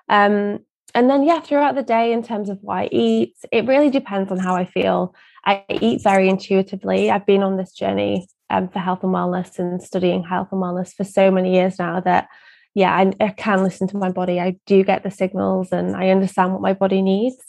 Um, 0.08 0.60
and 0.94 1.10
then, 1.10 1.24
yeah, 1.24 1.40
throughout 1.40 1.74
the 1.74 1.82
day, 1.82 2.12
in 2.12 2.22
terms 2.22 2.48
of 2.48 2.58
what 2.62 2.76
I 2.76 2.88
eat, 2.92 3.34
it 3.50 3.66
really 3.66 3.90
depends 3.90 4.30
on 4.30 4.38
how 4.38 4.54
I 4.54 4.64
feel. 4.64 5.14
I 5.44 5.64
eat 5.68 6.02
very 6.02 6.28
intuitively. 6.28 7.10
I've 7.10 7.26
been 7.26 7.42
on 7.42 7.56
this 7.56 7.72
journey 7.72 8.28
um, 8.48 8.68
for 8.68 8.78
health 8.78 9.02
and 9.02 9.12
wellness 9.12 9.58
and 9.58 9.82
studying 9.82 10.22
health 10.22 10.48
and 10.52 10.62
wellness 10.62 10.94
for 10.94 11.04
so 11.04 11.30
many 11.30 11.54
years 11.54 11.78
now 11.78 12.00
that 12.00 12.28
yeah, 12.74 12.92
I, 12.92 13.12
I 13.24 13.28
can 13.30 13.62
listen 13.62 13.86
to 13.88 13.96
my 13.96 14.10
body. 14.10 14.40
I 14.40 14.56
do 14.66 14.82
get 14.82 15.04
the 15.04 15.10
signals 15.10 15.72
and 15.72 15.96
I 15.96 16.08
understand 16.08 16.52
what 16.52 16.62
my 16.62 16.72
body 16.72 17.02
needs. 17.02 17.42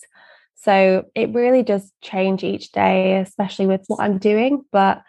So 0.55 1.05
it 1.15 1.33
really 1.33 1.63
does 1.63 1.91
change 2.01 2.43
each 2.43 2.71
day, 2.71 3.17
especially 3.17 3.65
with 3.65 3.83
what 3.87 3.99
I'm 4.01 4.19
doing. 4.19 4.63
But 4.71 5.01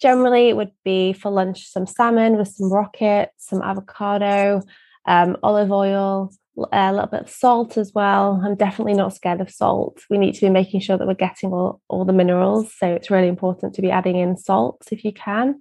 generally, 0.00 0.48
it 0.48 0.56
would 0.56 0.72
be 0.84 1.12
for 1.12 1.30
lunch 1.30 1.66
some 1.66 1.86
salmon 1.86 2.36
with 2.36 2.48
some 2.48 2.72
rocket, 2.72 3.30
some 3.38 3.60
avocado, 3.62 4.62
um, 5.06 5.36
olive 5.42 5.72
oil, 5.72 6.30
a 6.72 6.92
little 6.92 7.08
bit 7.08 7.22
of 7.22 7.30
salt 7.30 7.76
as 7.76 7.92
well. 7.92 8.40
I'm 8.44 8.54
definitely 8.54 8.94
not 8.94 9.14
scared 9.14 9.40
of 9.40 9.50
salt. 9.50 10.00
We 10.08 10.18
need 10.18 10.34
to 10.34 10.40
be 10.40 10.50
making 10.50 10.80
sure 10.80 10.96
that 10.96 11.06
we're 11.06 11.14
getting 11.14 11.52
all, 11.52 11.80
all 11.88 12.04
the 12.04 12.12
minerals. 12.12 12.72
So 12.76 12.86
it's 12.86 13.10
really 13.10 13.28
important 13.28 13.74
to 13.74 13.82
be 13.82 13.90
adding 13.90 14.16
in 14.16 14.36
salt 14.36 14.82
if 14.90 15.04
you 15.04 15.12
can. 15.12 15.60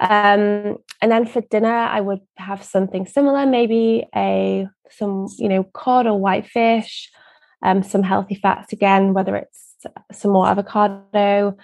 Um, 0.00 0.78
and 1.02 1.10
then 1.10 1.26
for 1.26 1.42
dinner, 1.42 1.72
I 1.72 2.00
would 2.00 2.20
have 2.36 2.64
something 2.64 3.06
similar, 3.06 3.46
maybe 3.46 4.06
a 4.16 4.66
some 4.90 5.28
you 5.38 5.48
know 5.48 5.64
cod 5.64 6.06
or 6.06 6.18
white 6.18 6.46
fish, 6.46 7.10
um, 7.62 7.82
some 7.82 8.02
healthy 8.02 8.34
fats 8.34 8.72
again, 8.72 9.12
whether 9.12 9.36
it's 9.36 9.76
some 10.12 10.32
more 10.32 10.48
avocado, 10.48 11.56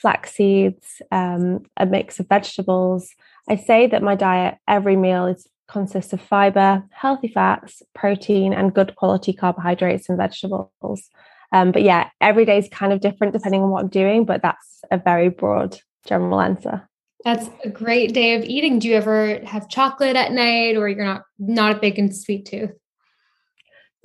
flax 0.00 0.32
seeds, 0.34 1.02
um, 1.10 1.60
a 1.76 1.86
mix 1.86 2.20
of 2.20 2.28
vegetables. 2.28 3.10
I 3.48 3.56
say 3.56 3.86
that 3.88 4.02
my 4.02 4.14
diet 4.14 4.56
every 4.68 4.96
meal 4.96 5.26
is 5.26 5.46
consists 5.68 6.12
of 6.12 6.20
fiber, 6.20 6.82
healthy 6.90 7.28
fats, 7.28 7.82
protein, 7.94 8.52
and 8.52 8.74
good 8.74 8.96
quality 8.96 9.32
carbohydrates 9.32 10.08
and 10.08 10.18
vegetables. 10.18 11.08
Um, 11.52 11.72
but 11.72 11.82
yeah, 11.82 12.10
every 12.20 12.44
day 12.44 12.58
is 12.58 12.68
kind 12.70 12.92
of 12.92 13.00
different 13.00 13.32
depending 13.32 13.62
on 13.62 13.70
what 13.70 13.82
I'm 13.82 13.88
doing, 13.88 14.24
but 14.24 14.42
that's 14.42 14.82
a 14.90 14.98
very 14.98 15.28
broad 15.28 15.78
general 16.06 16.40
answer. 16.40 16.89
That's 17.24 17.48
a 17.64 17.68
great 17.68 18.14
day 18.14 18.34
of 18.34 18.44
eating. 18.44 18.78
Do 18.78 18.88
you 18.88 18.96
ever 18.96 19.40
have 19.44 19.68
chocolate 19.68 20.16
at 20.16 20.32
night 20.32 20.76
or 20.76 20.88
you're 20.88 21.04
not 21.04 21.22
not 21.38 21.76
a 21.76 21.78
big 21.78 21.98
in 21.98 22.12
sweet 22.12 22.46
tooth? 22.46 22.70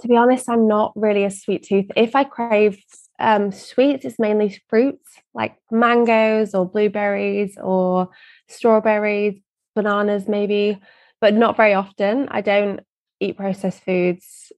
To 0.01 0.07
be 0.07 0.17
honest, 0.17 0.49
I'm 0.49 0.67
not 0.67 0.91
really 0.95 1.23
a 1.23 1.31
sweet 1.31 1.63
tooth. 1.63 1.85
If 1.95 2.15
I 2.15 2.25
crave 2.25 2.77
um, 3.19 3.53
sweets, 3.53 4.03
it's 4.03 4.19
mainly 4.19 4.61
fruits 4.69 5.09
like 5.33 5.55
mangoes 5.71 6.53
or 6.53 6.67
blueberries 6.67 7.57
or 7.61 8.09
strawberries. 8.49 9.39
bananas 9.73 10.27
maybe, 10.27 10.79
but 11.21 11.33
not 11.33 11.55
very 11.55 11.73
often. 11.73 12.27
I 12.29 12.41
don't 12.41 12.81
eat 13.21 13.37
processed 13.37 13.83
foods 13.83 14.51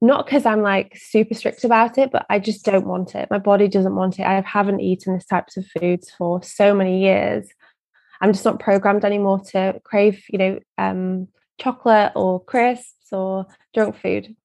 not 0.00 0.24
because 0.24 0.46
I'm 0.46 0.62
like 0.62 0.96
super 0.96 1.34
strict 1.34 1.64
about 1.64 1.98
it, 1.98 2.10
but 2.10 2.24
I 2.30 2.38
just 2.38 2.64
don't 2.64 2.86
want 2.86 3.14
it. 3.14 3.28
My 3.30 3.38
body 3.38 3.68
doesn't 3.68 3.94
want 3.94 4.18
it. 4.18 4.22
I 4.22 4.40
haven't 4.40 4.80
eaten 4.80 5.14
this 5.14 5.26
types 5.26 5.56
of 5.56 5.66
foods 5.66 6.10
for 6.16 6.42
so 6.42 6.74
many 6.74 7.02
years. 7.02 7.48
I'm 8.20 8.32
just 8.32 8.44
not 8.44 8.60
programmed 8.60 9.04
anymore 9.04 9.40
to 9.52 9.80
crave, 9.84 10.24
you 10.28 10.38
know, 10.38 10.58
um, 10.78 11.28
chocolate 11.58 12.12
or 12.14 12.42
crisps 12.42 13.12
or 13.12 13.46
junk 13.74 13.96
food. 13.96 14.36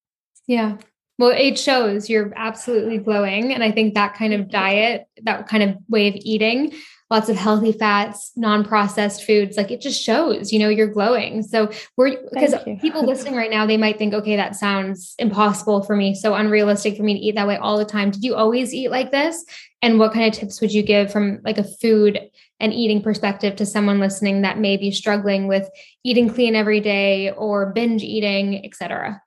Yeah. 0.48 0.78
Well, 1.18 1.30
it 1.30 1.58
shows 1.58 2.10
you're 2.10 2.34
absolutely 2.36 2.98
glowing. 2.98 3.54
And 3.54 3.64
I 3.64 3.72
think 3.72 3.94
that 3.94 4.16
kind 4.16 4.34
of 4.34 4.50
diet, 4.50 5.08
that 5.24 5.48
kind 5.48 5.64
of 5.64 5.78
way 5.88 6.10
of 6.10 6.16
eating, 6.16 6.74
lots 7.12 7.30
of 7.30 7.36
healthy 7.36 7.72
fats, 7.72 8.32
non-processed 8.36 9.24
foods, 9.24 9.58
like 9.58 9.70
it 9.70 9.80
just 9.80 10.02
shows, 10.02 10.52
you 10.52 10.58
know, 10.58 10.70
you're 10.70 10.88
glowing. 10.88 11.44
So 11.44 11.70
we're 11.98 12.18
because 12.32 12.56
people 12.82 13.06
listening 13.06 13.36
right 13.36 13.52
now, 13.52 13.66
they 13.66 13.78
might 13.78 14.00
think, 14.00 14.14
okay, 14.14 14.36
that 14.36 14.56
sounds 14.56 15.14
impossible 15.20 15.84
for 15.84 15.96
me, 15.96 16.16
so 16.16 16.34
unrealistic 16.34 16.98
for 16.98 17.04
me 17.04 17.14
to 17.14 17.20
eat 17.20 17.36
that 17.36 17.48
way 17.48 17.58
all 17.58 17.78
the 17.78 17.86
time. 17.86 18.10
Did 18.10 18.24
you 18.24 18.36
always 18.36 18.74
eat 18.74 18.90
like 18.90 19.12
this? 19.12 19.46
And 19.82 20.00
what 20.00 20.14
kind 20.14 20.26
of 20.26 20.40
tips 20.40 20.60
would 20.62 20.74
you 20.74 20.82
give 20.82 21.12
from 21.12 21.42
like 21.44 21.60
a 21.60 21.64
food 21.64 22.20
and 22.60 22.74
eating 22.74 23.04
perspective 23.04 23.56
to 23.58 23.66
someone 23.66 24.00
listening 24.00 24.42
that 24.42 24.58
may 24.58 24.78
be 24.78 24.90
struggling 24.90 25.48
with 25.48 25.70
eating 26.04 26.30
clean 26.30 26.56
every 26.56 26.80
day 26.80 27.32
or 27.32 27.72
binge 27.72 28.02
eating, 28.02 28.66
etc.? 28.66 29.22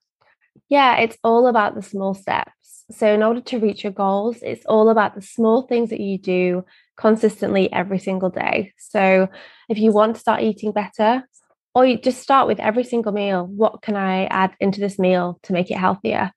Yeah, 0.69 0.97
it's 0.97 1.17
all 1.23 1.47
about 1.47 1.77
the 1.77 1.83
small 1.83 2.15
steps. 2.15 2.51
So, 2.91 3.07
in 3.13 3.23
order 3.23 3.43
to 3.43 3.59
reach 3.59 3.85
your 3.85 3.93
goals, 3.93 4.39
it's 4.43 4.65
all 4.67 4.89
about 4.89 5.15
the 5.15 5.23
small 5.23 5.63
things 5.63 5.91
that 5.91 6.01
you 6.01 6.19
do 6.19 6.65
consistently 6.99 7.73
every 7.73 7.99
single 7.99 8.31
day. 8.31 8.73
So, 8.77 9.29
if 9.69 9.79
you 9.79 9.93
want 9.93 10.15
to 10.15 10.21
start 10.21 10.43
eating 10.43 10.73
better, 10.73 11.25
or 11.75 11.87
you 11.87 11.99
just 11.99 12.21
start 12.21 12.47
with 12.49 12.61
every 12.61 12.85
single 12.85 13.13
meal, 13.13 13.47
what 13.47 13.83
can 13.83 13.97
I 13.97 14.25
add 14.27 14.55
into 14.61 14.81
this 14.81 14.99
meal 14.99 15.39
to 15.45 15.53
make 15.53 15.71
it 15.71 15.79
healthier? 15.79 16.33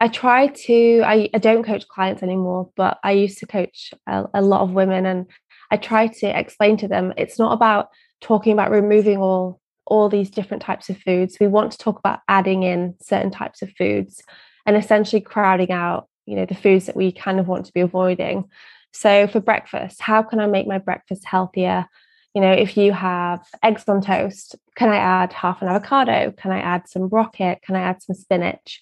I 0.00 0.08
try 0.08 0.48
to, 0.48 1.02
I, 1.04 1.28
I 1.32 1.38
don't 1.38 1.64
coach 1.64 1.86
clients 1.86 2.22
anymore, 2.22 2.70
but 2.76 2.98
I 3.04 3.12
used 3.12 3.38
to 3.38 3.46
coach 3.46 3.92
a, 4.08 4.24
a 4.34 4.42
lot 4.42 4.62
of 4.62 4.72
women, 4.72 5.06
and 5.06 5.26
I 5.70 5.76
try 5.76 6.08
to 6.08 6.38
explain 6.38 6.76
to 6.78 6.88
them 6.88 7.12
it's 7.16 7.38
not 7.38 7.52
about 7.52 7.88
talking 8.20 8.52
about 8.52 8.70
removing 8.70 9.18
all 9.18 9.60
all 9.84 10.08
these 10.08 10.30
different 10.30 10.62
types 10.62 10.88
of 10.88 10.96
foods. 10.98 11.38
We 11.40 11.48
want 11.48 11.72
to 11.72 11.78
talk 11.78 11.98
about 11.98 12.20
adding 12.28 12.62
in 12.62 12.94
certain 13.02 13.30
types 13.30 13.62
of 13.62 13.70
foods 13.76 14.22
and 14.64 14.76
essentially 14.76 15.20
crowding 15.20 15.70
out, 15.70 16.08
you 16.24 16.36
know, 16.36 16.46
the 16.46 16.54
foods 16.54 16.86
that 16.86 16.96
we 16.96 17.12
kind 17.12 17.40
of 17.40 17.48
want 17.48 17.66
to 17.66 17.72
be 17.72 17.80
avoiding. 17.80 18.44
So 18.92 19.26
for 19.26 19.40
breakfast, 19.40 20.00
how 20.00 20.22
can 20.22 20.40
I 20.40 20.46
make 20.46 20.66
my 20.66 20.78
breakfast 20.78 21.24
healthier? 21.24 21.86
You 22.34 22.40
know, 22.40 22.52
if 22.52 22.76
you 22.76 22.92
have 22.92 23.40
eggs 23.62 23.84
on 23.88 24.00
toast, 24.00 24.56
can 24.76 24.88
I 24.88 24.96
add 24.96 25.32
half 25.32 25.60
an 25.62 25.68
avocado? 25.68 26.32
Can 26.32 26.50
I 26.50 26.60
add 26.60 26.88
some 26.88 27.08
rocket? 27.08 27.60
Can 27.62 27.76
I 27.76 27.80
add 27.80 28.02
some 28.02 28.16
spinach? 28.16 28.80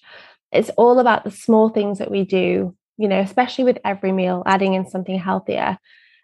It's 0.51 0.69
all 0.71 0.99
about 0.99 1.23
the 1.23 1.31
small 1.31 1.69
things 1.69 1.99
that 1.99 2.11
we 2.11 2.23
do, 2.23 2.75
you 2.97 3.07
know, 3.07 3.19
especially 3.19 3.63
with 3.63 3.79
every 3.83 4.11
meal, 4.11 4.43
adding 4.45 4.73
in 4.73 4.89
something 4.89 5.17
healthier 5.17 5.77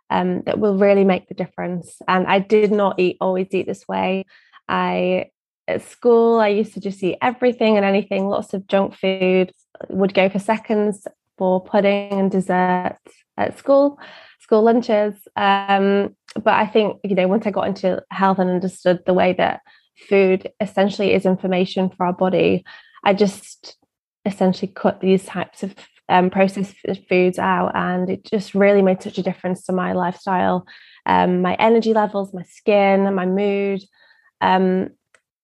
um, 0.10 0.42
that 0.46 0.60
will 0.60 0.78
really 0.78 1.04
make 1.04 1.28
the 1.28 1.34
difference. 1.34 2.02
And 2.08 2.28
I 2.28 2.40
did 2.40 2.72
not 2.72 3.00
eat 3.00 3.18
always 3.20 3.48
eat 3.52 3.68
this 3.68 3.88
way. 3.88 4.26
I 4.68 5.32
at 5.68 5.82
school 5.84 6.40
I 6.40 6.48
used 6.48 6.74
to 6.76 6.80
just 6.80 7.04
eat 7.04 7.18
everything 7.22 7.76
and 7.76 7.86
anything, 7.86 8.28
lots 8.28 8.54
of 8.54 8.68
junk 8.68 8.96
food, 8.96 9.52
would 9.90 10.14
go 10.14 10.30
for 10.30 10.40
seconds 10.40 11.06
for 11.38 11.64
pudding 11.64 12.12
and 12.12 12.32
dessert 12.32 12.98
at 13.38 13.58
school, 13.58 14.00
school 14.40 14.64
lunches. 14.64 15.14
Um, 15.36 16.16
but 16.36 16.54
I 16.54 16.68
think, 16.68 17.00
you 17.04 17.16
know, 17.16 17.28
once 17.28 17.46
I 17.46 17.52
got 17.52 17.68
into 17.68 18.04
health 18.12 18.40
and 18.40 18.50
understood 18.50 19.04
the 19.06 19.14
way 19.14 19.34
that 19.34 19.62
food 20.10 20.52
essentially 20.60 21.14
is 21.14 21.26
information 21.26 21.90
for 21.90 22.06
our 22.06 22.14
body, 22.14 22.64
I 23.04 23.14
just 23.14 23.78
essentially 24.26 24.72
cut 24.74 25.00
these 25.02 25.26
types 25.26 25.64
of 25.64 25.76
um, 26.10 26.30
processed 26.30 26.76
foods 27.10 27.40
out. 27.40 27.72
And 27.76 28.10
it 28.10 28.24
just 28.24 28.56
really 28.56 28.82
made 28.82 29.02
such 29.02 29.18
a 29.18 29.24
difference 29.24 29.64
to 29.66 29.74
my 29.74 29.94
lifestyle, 29.94 30.66
um, 31.06 31.42
my 31.42 31.56
energy 31.56 31.94
levels, 31.94 32.34
my 32.34 32.44
skin, 32.44 33.14
my 33.14 33.26
mood. 33.26 33.82
Um, 34.42 34.90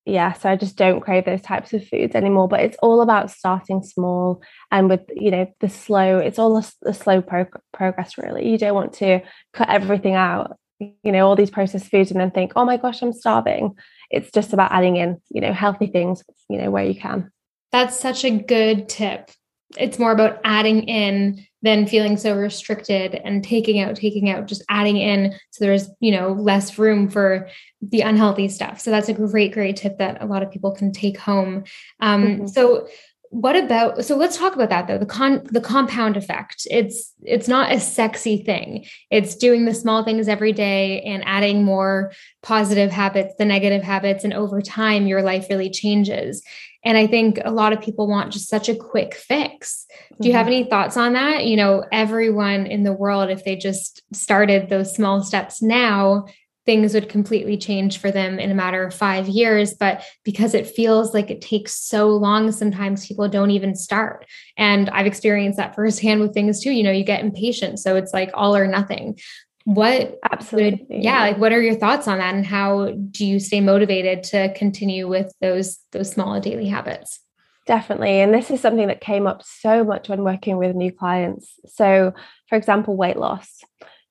yeah, 0.05 0.33
so 0.33 0.49
I 0.49 0.57
just 0.57 0.75
don't 0.75 0.99
crave 0.99 1.25
those 1.25 1.41
types 1.41 1.71
of 1.71 1.87
foods 1.87 2.13
anymore. 2.13 2.47
But 2.47 2.59
it's 2.59 2.77
all 2.81 3.01
about 3.01 3.31
starting 3.31 3.81
small 3.81 4.41
and 4.71 4.89
with 4.89 5.01
you 5.15 5.31
know 5.31 5.47
the 5.61 5.69
slow. 5.69 6.17
It's 6.17 6.39
all 6.39 6.57
a, 6.57 6.63
a 6.85 6.93
slow 6.93 7.21
pro- 7.21 7.45
progress, 7.71 8.17
really. 8.17 8.49
You 8.49 8.57
don't 8.57 8.75
want 8.75 8.93
to 8.93 9.21
cut 9.53 9.69
everything 9.69 10.15
out, 10.15 10.57
you 10.79 11.11
know, 11.11 11.25
all 11.25 11.37
these 11.37 11.51
processed 11.51 11.89
foods, 11.89 12.11
and 12.11 12.19
then 12.19 12.31
think, 12.31 12.51
oh 12.55 12.65
my 12.65 12.77
gosh, 12.77 13.01
I'm 13.01 13.13
starving. 13.13 13.75
It's 14.09 14.31
just 14.31 14.51
about 14.51 14.71
adding 14.71 14.97
in, 14.97 15.21
you 15.29 15.41
know, 15.41 15.53
healthy 15.53 15.87
things, 15.87 16.23
you 16.49 16.57
know, 16.57 16.69
where 16.69 16.85
you 16.85 16.99
can. 16.99 17.31
That's 17.71 17.97
such 17.97 18.25
a 18.25 18.29
good 18.29 18.89
tip. 18.89 19.31
It's 19.77 19.99
more 19.99 20.11
about 20.11 20.39
adding 20.43 20.83
in 20.83 21.45
than 21.63 21.87
feeling 21.87 22.17
so 22.17 22.35
restricted 22.35 23.15
and 23.15 23.43
taking 23.43 23.79
out 23.79 23.95
taking 23.95 24.29
out 24.29 24.45
just 24.45 24.63
adding 24.69 24.97
in 24.97 25.33
so 25.49 25.63
there's 25.63 25.89
you 26.01 26.11
know 26.11 26.33
less 26.33 26.77
room 26.77 27.09
for 27.09 27.49
the 27.81 28.01
unhealthy 28.01 28.49
stuff 28.49 28.79
so 28.79 28.91
that's 28.91 29.09
a 29.09 29.13
great 29.13 29.53
great 29.53 29.77
tip 29.77 29.97
that 29.97 30.21
a 30.21 30.25
lot 30.25 30.43
of 30.43 30.51
people 30.51 30.75
can 30.75 30.91
take 30.91 31.17
home 31.17 31.63
um, 32.01 32.23
mm-hmm. 32.23 32.47
so 32.47 32.87
what 33.33 33.55
about 33.55 34.05
so 34.05 34.15
let's 34.15 34.37
talk 34.37 34.53
about 34.53 34.69
that 34.69 34.87
though 34.87 34.99
the 34.99 35.07
con 35.07 35.41
the 35.45 35.59
compound 35.59 36.15
effect 36.15 36.67
it's 36.69 37.13
it's 37.23 37.47
not 37.47 37.71
a 37.71 37.79
sexy 37.79 38.37
thing 38.37 38.85
it's 39.09 39.35
doing 39.35 39.65
the 39.65 39.73
small 39.73 40.03
things 40.03 40.27
every 40.27 40.53
day 40.53 41.01
and 41.01 41.23
adding 41.25 41.63
more 41.63 42.11
positive 42.43 42.91
habits 42.91 43.33
the 43.39 43.45
negative 43.45 43.81
habits 43.81 44.23
and 44.23 44.35
over 44.35 44.61
time 44.61 45.07
your 45.07 45.23
life 45.23 45.47
really 45.49 45.71
changes 45.71 46.43
and 46.85 46.97
I 46.97 47.07
think 47.07 47.39
a 47.43 47.51
lot 47.51 47.71
of 47.71 47.81
people 47.81 48.07
want 48.07 48.33
just 48.33 48.49
such 48.49 48.67
a 48.67 48.75
quick 48.75 49.13
fix. 49.13 49.85
Do 50.19 50.27
you 50.27 50.33
have 50.33 50.47
mm-hmm. 50.47 50.53
any 50.53 50.63
thoughts 50.65 50.97
on 50.97 51.13
that? 51.13 51.45
You 51.45 51.55
know, 51.55 51.85
everyone 51.93 52.65
in 52.65 52.83
the 52.83 52.91
world, 52.91 53.29
if 53.29 53.45
they 53.45 53.55
just 53.55 54.01
started 54.11 54.67
those 54.67 54.93
small 54.93 55.23
steps 55.23 55.61
now, 55.61 56.25
things 56.65 56.93
would 56.93 57.09
completely 57.09 57.57
change 57.57 57.97
for 57.97 58.11
them 58.11 58.39
in 58.39 58.51
a 58.51 58.55
matter 58.55 58.83
of 58.83 58.93
five 58.93 59.27
years. 59.27 59.73
But 59.73 60.03
because 60.23 60.53
it 60.53 60.67
feels 60.67 61.13
like 61.13 61.29
it 61.29 61.41
takes 61.41 61.73
so 61.73 62.07
long, 62.09 62.51
sometimes 62.51 63.07
people 63.07 63.27
don't 63.27 63.51
even 63.51 63.75
start. 63.75 64.25
And 64.57 64.89
I've 64.89 65.05
experienced 65.05 65.57
that 65.57 65.75
firsthand 65.75 66.21
with 66.21 66.33
things 66.33 66.61
too. 66.61 66.71
You 66.71 66.83
know, 66.83 66.91
you 66.91 67.03
get 67.03 67.23
impatient. 67.23 67.79
So 67.79 67.95
it's 67.95 68.13
like 68.13 68.31
all 68.33 68.55
or 68.55 68.67
nothing 68.67 69.17
what 69.65 70.19
absolutely 70.29 70.85
would, 70.89 71.03
yeah 71.03 71.21
like 71.21 71.37
what 71.37 71.53
are 71.53 71.61
your 71.61 71.75
thoughts 71.75 72.07
on 72.07 72.17
that 72.17 72.35
and 72.35 72.45
how 72.45 72.91
do 73.11 73.25
you 73.25 73.39
stay 73.39 73.61
motivated 73.61 74.23
to 74.23 74.53
continue 74.55 75.07
with 75.07 75.33
those 75.39 75.79
those 75.93 76.11
small 76.11 76.37
daily 76.41 76.67
habits 76.67 77.21
definitely 77.65 78.19
and 78.19 78.33
this 78.33 78.51
is 78.51 78.59
something 78.59 78.87
that 78.87 78.99
came 78.99 79.25
up 79.25 79.41
so 79.41 79.83
much 79.85 80.09
when 80.09 80.23
working 80.23 80.57
with 80.57 80.75
new 80.75 80.91
clients 80.91 81.53
so 81.65 82.13
for 82.49 82.57
example 82.57 82.97
weight 82.97 83.15
loss 83.15 83.63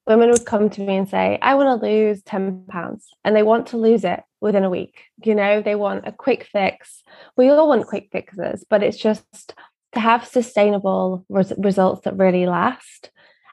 women 0.07 0.31
would 0.31 0.45
come 0.45 0.69
to 0.69 0.81
me 0.81 0.97
and 0.97 1.09
say 1.09 1.39
i 1.43 1.55
want 1.55 1.81
to 1.81 1.87
lose 1.87 2.23
10 2.23 2.65
pounds 2.69 3.09
and 3.25 3.35
they 3.37 3.43
want 3.43 3.69
to 3.69 3.77
lose 3.77 4.05
it 4.05 4.23
within 4.43 4.65
a 4.65 4.71
week. 4.71 5.05
You 5.25 5.35
know 5.37 5.63
they 5.63 5.77
want 5.77 6.07
a 6.07 6.13
quick 6.13 6.49
fix. 6.51 7.03
We 7.37 7.49
all 7.49 7.69
want 7.69 7.87
quick 7.87 8.09
fixes 8.13 8.65
but 8.69 8.83
it's 8.83 8.99
just 8.99 9.55
to 9.93 10.01
have 10.01 10.27
sustainable 10.27 11.25
res- 11.29 11.53
results 11.57 12.03
that 12.03 12.19
really 12.19 12.47
last 12.47 13.11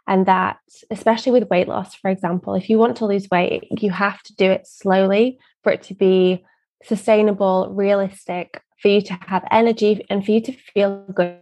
and 0.08 0.26
that 0.26 0.58
especially 0.90 1.32
with 1.32 1.50
weight 1.50 1.68
loss 1.68 1.94
for 1.94 2.10
example 2.10 2.56
if 2.56 2.70
you 2.70 2.80
want 2.80 2.98
to 2.98 3.06
lose 3.06 3.28
weight 3.30 3.68
you 3.82 3.92
have 3.92 4.22
to 4.24 4.36
do 4.36 4.50
it 4.50 4.66
slowly 4.66 5.38
for 5.64 5.72
it 5.72 5.84
to 5.84 5.94
be 5.94 6.44
sustainable 6.84 7.70
realistic 7.72 8.64
for 8.82 8.88
you 8.88 9.02
to 9.02 9.14
have 9.28 9.46
energy 9.52 10.06
and 10.10 10.26
for 10.26 10.32
you 10.32 10.42
to 10.42 10.54
feel 10.54 11.06
good 11.14 11.38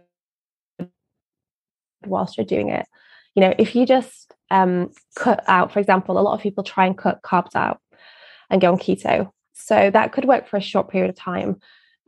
whilst 2.04 2.36
you're 2.36 2.44
doing 2.44 2.68
it. 2.68 2.86
You 3.34 3.42
know 3.42 3.54
if 3.58 3.74
you 3.74 3.86
just 3.86 4.34
um, 4.50 4.90
cut 5.16 5.42
out 5.46 5.72
for 5.72 5.78
example 5.78 6.18
a 6.18 6.20
lot 6.20 6.34
of 6.34 6.40
people 6.40 6.64
try 6.64 6.86
and 6.86 6.96
cut 6.96 7.20
carbs 7.22 7.54
out 7.54 7.80
and 8.50 8.60
go 8.60 8.72
on 8.72 8.78
keto 8.78 9.30
so 9.52 9.90
that 9.90 10.12
could 10.12 10.24
work 10.24 10.48
for 10.48 10.56
a 10.56 10.62
short 10.62 10.90
period 10.90 11.10
of 11.10 11.16
time 11.16 11.56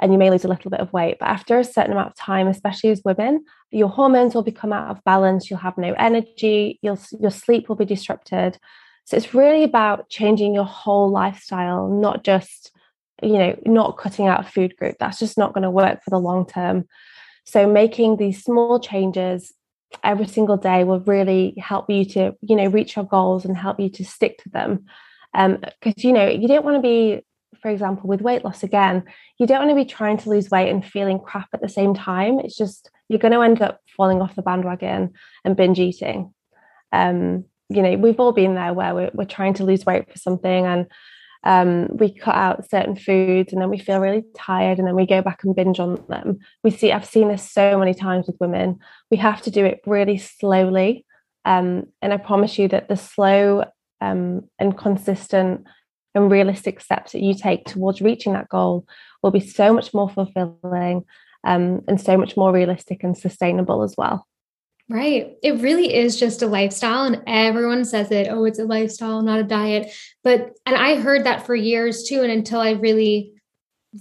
and 0.00 0.12
you 0.12 0.18
may 0.18 0.30
lose 0.30 0.44
a 0.44 0.48
little 0.48 0.70
bit 0.70 0.80
of 0.80 0.92
weight. 0.92 1.18
But 1.20 1.28
after 1.28 1.58
a 1.58 1.64
certain 1.64 1.92
amount 1.92 2.08
of 2.08 2.16
time, 2.16 2.48
especially 2.48 2.90
as 2.90 3.02
women, 3.04 3.44
your 3.70 3.88
hormones 3.88 4.34
will 4.34 4.42
become 4.42 4.72
out 4.72 4.90
of 4.90 5.04
balance. 5.04 5.48
You'll 5.48 5.60
have 5.60 5.76
no 5.76 5.94
energy. 5.98 6.78
Your 6.82 6.98
your 7.20 7.30
sleep 7.30 7.68
will 7.68 7.76
be 7.76 7.84
disrupted. 7.84 8.58
So 9.04 9.16
it's 9.16 9.34
really 9.34 9.62
about 9.62 10.08
changing 10.08 10.54
your 10.54 10.64
whole 10.64 11.10
lifestyle, 11.10 11.88
not 11.88 12.24
just 12.24 12.72
you 13.22 13.38
know 13.38 13.58
not 13.66 13.98
cutting 13.98 14.26
out 14.26 14.40
a 14.40 14.50
food 14.50 14.74
group. 14.76 14.96
That's 14.98 15.18
just 15.18 15.36
not 15.36 15.52
going 15.52 15.64
to 15.64 15.70
work 15.70 16.02
for 16.02 16.10
the 16.10 16.18
long 16.18 16.46
term. 16.46 16.86
So 17.44 17.66
making 17.66 18.16
these 18.16 18.42
small 18.42 18.80
changes 18.80 19.52
every 20.04 20.26
single 20.26 20.56
day 20.56 20.84
will 20.84 21.00
really 21.00 21.54
help 21.58 21.90
you 21.90 22.04
to 22.04 22.34
you 22.42 22.56
know 22.56 22.66
reach 22.66 22.96
your 22.96 23.04
goals 23.04 23.44
and 23.44 23.56
help 23.56 23.80
you 23.80 23.88
to 23.90 24.04
stick 24.04 24.38
to 24.38 24.48
them 24.48 24.84
because 25.32 25.64
um, 25.84 25.94
you 25.96 26.12
know 26.12 26.28
you 26.28 26.48
don't 26.48 26.64
want 26.64 26.76
to 26.76 26.82
be 26.82 27.22
for 27.60 27.70
example, 27.70 28.08
with 28.08 28.20
weight 28.20 28.44
loss 28.44 28.62
again, 28.62 29.04
you 29.38 29.46
don't 29.46 29.66
want 29.66 29.70
to 29.70 29.74
be 29.74 29.84
trying 29.84 30.16
to 30.18 30.30
lose 30.30 30.50
weight 30.50 30.70
and 30.70 30.84
feeling 30.84 31.18
crap 31.18 31.48
at 31.52 31.60
the 31.60 31.68
same 31.68 31.94
time. 31.94 32.38
It's 32.38 32.56
just 32.56 32.90
you're 33.08 33.18
going 33.18 33.32
to 33.32 33.42
end 33.42 33.60
up 33.60 33.80
falling 33.96 34.22
off 34.22 34.36
the 34.36 34.42
bandwagon 34.42 35.12
and 35.44 35.56
binge 35.56 35.78
eating. 35.78 36.32
Um, 36.92 37.44
you 37.68 37.82
know, 37.82 37.96
we've 37.96 38.18
all 38.18 38.32
been 38.32 38.54
there 38.54 38.72
where 38.72 38.94
we're, 38.94 39.10
we're 39.14 39.24
trying 39.24 39.54
to 39.54 39.64
lose 39.64 39.84
weight 39.84 40.10
for 40.10 40.18
something 40.18 40.66
and 40.66 40.86
um, 41.44 41.88
we 41.96 42.12
cut 42.12 42.34
out 42.34 42.68
certain 42.68 42.96
foods 42.96 43.52
and 43.52 43.62
then 43.62 43.70
we 43.70 43.78
feel 43.78 43.98
really 43.98 44.24
tired 44.36 44.78
and 44.78 44.86
then 44.86 44.94
we 44.94 45.06
go 45.06 45.22
back 45.22 45.42
and 45.42 45.54
binge 45.56 45.80
on 45.80 46.02
them. 46.08 46.38
We 46.62 46.70
see, 46.70 46.92
I've 46.92 47.06
seen 47.06 47.28
this 47.28 47.50
so 47.50 47.78
many 47.78 47.94
times 47.94 48.26
with 48.26 48.36
women. 48.40 48.78
We 49.10 49.16
have 49.18 49.40
to 49.42 49.50
do 49.50 49.64
it 49.64 49.80
really 49.86 50.18
slowly. 50.18 51.06
Um, 51.46 51.84
and 52.02 52.12
I 52.12 52.18
promise 52.18 52.58
you 52.58 52.68
that 52.68 52.88
the 52.88 52.96
slow 52.96 53.64
um, 54.02 54.48
and 54.58 54.76
consistent 54.76 55.66
and 56.14 56.30
realistic 56.30 56.80
steps 56.80 57.12
that 57.12 57.22
you 57.22 57.34
take 57.34 57.64
towards 57.64 58.02
reaching 58.02 58.34
that 58.34 58.48
goal 58.48 58.84
will 59.22 59.30
be 59.30 59.40
so 59.40 59.72
much 59.72 59.94
more 59.94 60.10
fulfilling 60.10 61.04
um, 61.44 61.80
and 61.88 62.00
so 62.00 62.18
much 62.18 62.36
more 62.36 62.52
realistic 62.52 63.02
and 63.02 63.16
sustainable 63.16 63.82
as 63.82 63.94
well. 63.96 64.26
Right. 64.90 65.36
It 65.40 65.60
really 65.60 65.94
is 65.94 66.18
just 66.18 66.42
a 66.42 66.48
lifestyle. 66.48 67.04
And 67.04 67.22
everyone 67.24 67.84
says 67.84 68.10
it, 68.10 68.26
oh, 68.28 68.44
it's 68.44 68.58
a 68.58 68.64
lifestyle, 68.64 69.22
not 69.22 69.38
a 69.38 69.44
diet. 69.44 69.92
But, 70.24 70.58
and 70.66 70.74
I 70.74 70.96
heard 70.96 71.24
that 71.24 71.46
for 71.46 71.54
years 71.54 72.02
too. 72.08 72.22
And 72.22 72.32
until 72.32 72.60
I 72.60 72.72
really 72.72 73.32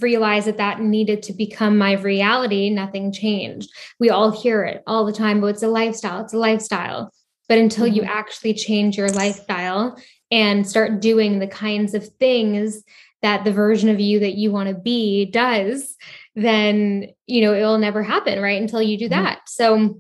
realized 0.02 0.48
that 0.48 0.58
that 0.58 0.82
needed 0.82 1.22
to 1.24 1.34
become 1.34 1.78
my 1.78 1.94
reality, 1.94 2.72
nothing 2.72 3.12
changed. 3.12 3.70
We 4.00 4.10
all 4.10 4.32
hear 4.32 4.64
it 4.64 4.82
all 4.88 5.06
the 5.06 5.14
time, 5.14 5.42
but 5.42 5.48
it's 5.48 5.62
a 5.62 5.68
lifestyle, 5.68 6.24
it's 6.24 6.34
a 6.34 6.38
lifestyle. 6.38 7.12
But 7.48 7.60
until 7.60 7.86
mm-hmm. 7.86 7.98
you 7.98 8.02
actually 8.04 8.56
change 8.56 8.98
your 8.98 9.10
lifestyle 9.10 9.96
and 10.32 10.68
start 10.68 11.02
doing 11.02 11.38
the 11.38 11.48
kinds 11.48 11.94
of 11.94 12.08
things 12.20 12.84
that 13.22 13.44
the 13.44 13.52
version 13.52 13.90
of 13.90 14.00
you 14.00 14.22
that 14.22 14.36
you 14.36 14.52
want 14.52 14.70
to 14.70 14.76
be 14.76 15.26
does, 15.26 15.96
then, 16.36 17.10
you 17.28 17.42
know, 17.42 17.54
it 17.54 17.62
will 17.62 17.78
never 17.78 18.02
happen, 18.02 18.42
right? 18.42 18.60
Until 18.60 18.82
you 18.82 18.98
do 18.98 19.06
mm-hmm. 19.06 19.24
that. 19.24 19.42
So, 19.48 20.00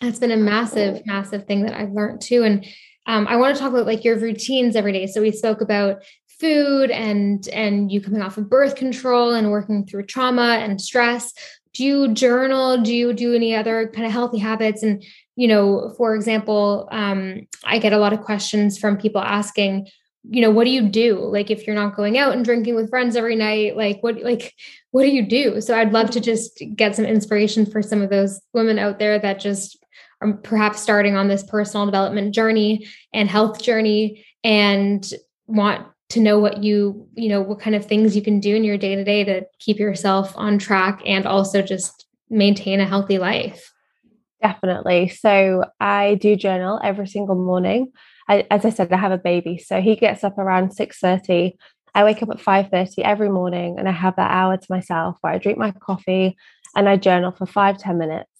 that's 0.00 0.18
been 0.18 0.30
a 0.30 0.36
massive, 0.36 1.04
massive 1.06 1.46
thing 1.46 1.64
that 1.64 1.74
I've 1.74 1.92
learned 1.92 2.20
too. 2.20 2.44
And 2.44 2.66
um, 3.06 3.26
I 3.26 3.36
want 3.36 3.56
to 3.56 3.60
talk 3.60 3.72
about 3.72 3.86
like 3.86 4.04
your 4.04 4.18
routines 4.18 4.76
every 4.76 4.92
day. 4.92 5.06
So 5.06 5.20
we 5.20 5.32
spoke 5.32 5.60
about 5.60 6.02
food 6.38 6.90
and 6.90 7.48
and 7.48 7.90
you 7.90 8.00
coming 8.00 8.22
off 8.22 8.38
of 8.38 8.48
birth 8.48 8.76
control 8.76 9.34
and 9.34 9.50
working 9.50 9.84
through 9.86 10.04
trauma 10.04 10.58
and 10.60 10.80
stress. 10.80 11.32
Do 11.74 11.84
you 11.84 12.14
journal? 12.14 12.78
Do 12.78 12.94
you 12.94 13.12
do 13.12 13.34
any 13.34 13.54
other 13.54 13.88
kind 13.88 14.06
of 14.06 14.12
healthy 14.12 14.38
habits? 14.38 14.82
And 14.82 15.02
you 15.36 15.48
know, 15.48 15.94
for 15.96 16.14
example, 16.14 16.88
um, 16.90 17.46
I 17.64 17.78
get 17.78 17.92
a 17.92 17.98
lot 17.98 18.12
of 18.12 18.22
questions 18.22 18.76
from 18.78 18.96
people 18.96 19.20
asking, 19.20 19.88
you 20.28 20.40
know, 20.40 20.50
what 20.50 20.64
do 20.64 20.70
you 20.70 20.82
do? 20.82 21.18
Like 21.18 21.50
if 21.50 21.66
you're 21.66 21.76
not 21.76 21.96
going 21.96 22.18
out 22.18 22.32
and 22.34 22.44
drinking 22.44 22.74
with 22.74 22.90
friends 22.90 23.16
every 23.16 23.36
night, 23.36 23.76
like 23.76 24.02
what 24.02 24.22
like 24.22 24.54
what 24.90 25.02
do 25.02 25.08
you 25.08 25.26
do? 25.26 25.60
So 25.60 25.76
I'd 25.76 25.92
love 25.92 26.10
to 26.10 26.20
just 26.20 26.62
get 26.74 26.96
some 26.96 27.04
inspiration 27.04 27.66
for 27.66 27.82
some 27.82 28.02
of 28.02 28.10
those 28.10 28.40
women 28.52 28.78
out 28.78 28.98
there 28.98 29.18
that 29.18 29.40
just 29.40 29.78
or 30.20 30.34
perhaps 30.34 30.80
starting 30.80 31.16
on 31.16 31.28
this 31.28 31.42
personal 31.42 31.86
development 31.86 32.34
journey 32.34 32.86
and 33.12 33.28
health 33.28 33.62
journey 33.62 34.24
and 34.44 35.12
want 35.46 35.86
to 36.10 36.20
know 36.20 36.38
what 36.38 36.62
you 36.62 37.06
you 37.14 37.28
know 37.28 37.40
what 37.40 37.60
kind 37.60 37.76
of 37.76 37.84
things 37.84 38.16
you 38.16 38.22
can 38.22 38.40
do 38.40 38.54
in 38.54 38.64
your 38.64 38.78
day 38.78 38.94
to 38.94 39.04
day 39.04 39.24
to 39.24 39.44
keep 39.58 39.78
yourself 39.78 40.32
on 40.36 40.58
track 40.58 41.02
and 41.04 41.26
also 41.26 41.62
just 41.62 42.06
maintain 42.30 42.80
a 42.80 42.86
healthy 42.86 43.18
life. 43.18 43.72
Definitely. 44.40 45.08
So 45.08 45.64
i 45.80 46.14
do 46.16 46.36
journal 46.36 46.80
every 46.82 47.06
single 47.06 47.34
morning. 47.34 47.92
I, 48.28 48.46
as 48.50 48.64
i 48.64 48.70
said 48.70 48.92
i 48.92 48.96
have 48.96 49.12
a 49.12 49.18
baby 49.18 49.56
so 49.56 49.80
he 49.80 49.96
gets 49.96 50.22
up 50.22 50.36
around 50.36 50.76
6.30 50.76 51.52
i 51.94 52.04
wake 52.04 52.22
up 52.22 52.28
at 52.28 52.36
5.30 52.36 52.98
every 52.98 53.30
morning 53.30 53.76
and 53.78 53.88
i 53.88 53.92
have 53.92 54.16
that 54.16 54.30
hour 54.30 54.58
to 54.58 54.66
myself 54.68 55.16
where 55.22 55.32
i 55.32 55.38
drink 55.38 55.56
my 55.56 55.70
coffee 55.70 56.36
and 56.76 56.90
i 56.90 56.96
journal 56.96 57.32
for 57.32 57.46
five 57.46 57.78
ten 57.78 57.96
minutes 57.96 58.37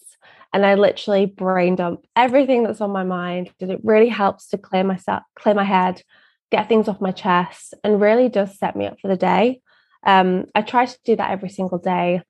and 0.53 0.65
I 0.65 0.75
literally 0.75 1.27
brain 1.27 1.77
dump 1.77 2.05
everything 2.17 2.63
that's 2.63 2.81
on 2.81 2.91
my 2.91 3.05
mind. 3.05 3.51
And 3.61 3.71
it 3.71 3.81
really 3.83 4.09
helps 4.09 4.49
to 4.49 4.59
clear 4.59 4.85
myself, 4.85 5.23
clear 5.39 5.55
my 5.55 5.65
head, 5.65 6.03
get 6.51 6.69
things 6.69 6.89
off 6.89 7.01
my 7.01 7.13
chest, 7.13 7.75
and 7.85 8.01
really 8.01 8.29
does 8.29 8.59
set 8.59 8.75
me 8.77 8.87
up 8.87 8.99
for 9.01 9.09
the 9.09 9.17
day. 9.17 9.61
Um, 10.07 10.47
I 10.55 10.63
try 10.63 10.87
to 10.87 10.99
do 11.05 11.17
that 11.17 11.31
every 11.31 11.51
single 11.51 11.79
day. 11.79 12.23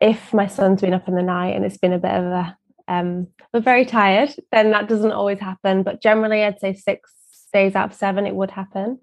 If 0.00 0.34
my 0.34 0.46
son's 0.46 0.80
been 0.80 0.94
up 0.94 1.08
in 1.08 1.14
the 1.14 1.22
night 1.22 1.54
and 1.56 1.64
it's 1.64 1.78
been 1.78 1.92
a 1.92 1.98
bit 1.98 2.12
of 2.12 2.24
a 2.24 2.56
um, 2.86 3.28
we're 3.52 3.60
very 3.60 3.86
tired, 3.86 4.34
then 4.52 4.72
that 4.72 4.88
doesn't 4.88 5.12
always 5.12 5.38
happen. 5.38 5.82
But 5.82 6.02
generally, 6.02 6.44
I'd 6.44 6.60
say 6.60 6.74
six 6.74 7.12
days 7.52 7.74
out 7.74 7.92
of 7.92 7.96
seven, 7.96 8.26
it 8.26 8.34
would 8.34 8.50
happen. 8.50 8.98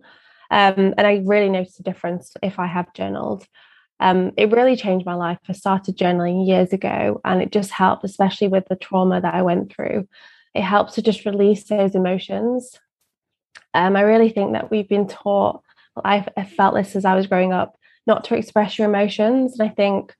Um, 0.52 0.94
and 0.98 1.08
I 1.08 1.24
really 1.26 1.50
notice 1.50 1.80
a 1.80 1.84
difference 1.84 2.34
if 2.44 2.60
I 2.60 2.68
have 2.68 2.94
journaled 2.94 3.46
um, 4.02 4.32
it 4.36 4.52
really 4.52 4.76
changed 4.76 5.06
my 5.06 5.14
life. 5.14 5.38
I 5.48 5.54
started 5.54 5.96
journaling 5.96 6.48
years 6.48 6.74
ago, 6.74 7.22
and 7.24 7.42
it 7.42 7.52
just 7.52 7.70
helped, 7.70 8.04
especially 8.04 8.48
with 8.48 8.66
the 8.68 8.76
trauma 8.76 9.22
that 9.22 9.36
I 9.36 9.44
went 9.44 9.72
through. 9.72 10.08
It 10.56 10.64
helps 10.64 10.96
to 10.96 11.04
just 11.04 11.24
release 11.24 11.66
those 11.66 11.94
emotions. 11.94 12.80
Um, 13.76 13.96
I 13.96 14.02
really 14.02 14.30
think 14.30 14.54
that 14.54 14.72
we've 14.72 14.90
been 14.90 15.08
taught, 15.08 15.62
well, 15.96 16.04
I, 16.04 16.26
I 16.36 16.44
felt 16.46 16.74
this 16.74 16.96
as 16.96 17.06
I 17.06 17.16
was 17.16 17.28
growing 17.28 17.54
up, 17.54 17.78
not 18.08 18.24
to 18.26 18.36
express 18.36 18.78
your 18.78 18.90
emotions. 18.90 19.58
And 19.58 19.70
I 19.70 19.74
think 19.74 20.16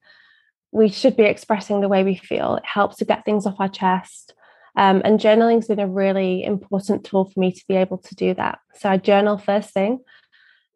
we 0.72 0.88
should 0.88 1.18
be 1.18 1.24
expressing 1.24 1.82
the 1.82 1.90
way 1.90 2.04
we 2.04 2.16
feel. 2.16 2.56
It 2.56 2.66
helps 2.66 2.98
to 2.98 3.06
get 3.06 3.26
things 3.26 3.48
off 3.48 3.60
our 3.60 3.68
chest. 3.68 4.36
Um, 4.78 5.02
and 5.04 5.20
journaling's 5.20 5.68
been 5.68 5.80
a 5.80 5.88
really 5.88 6.44
important 6.44 7.04
tool 7.04 7.26
for 7.26 7.40
me 7.40 7.52
to 7.52 7.64
be 7.68 7.76
able 7.76 7.98
to 7.98 8.16
do 8.16 8.34
that. 8.36 8.60
So 8.76 8.90
I 8.90 8.98
journal 8.98 9.38
first 9.38 9.72
thing. 9.72 10.00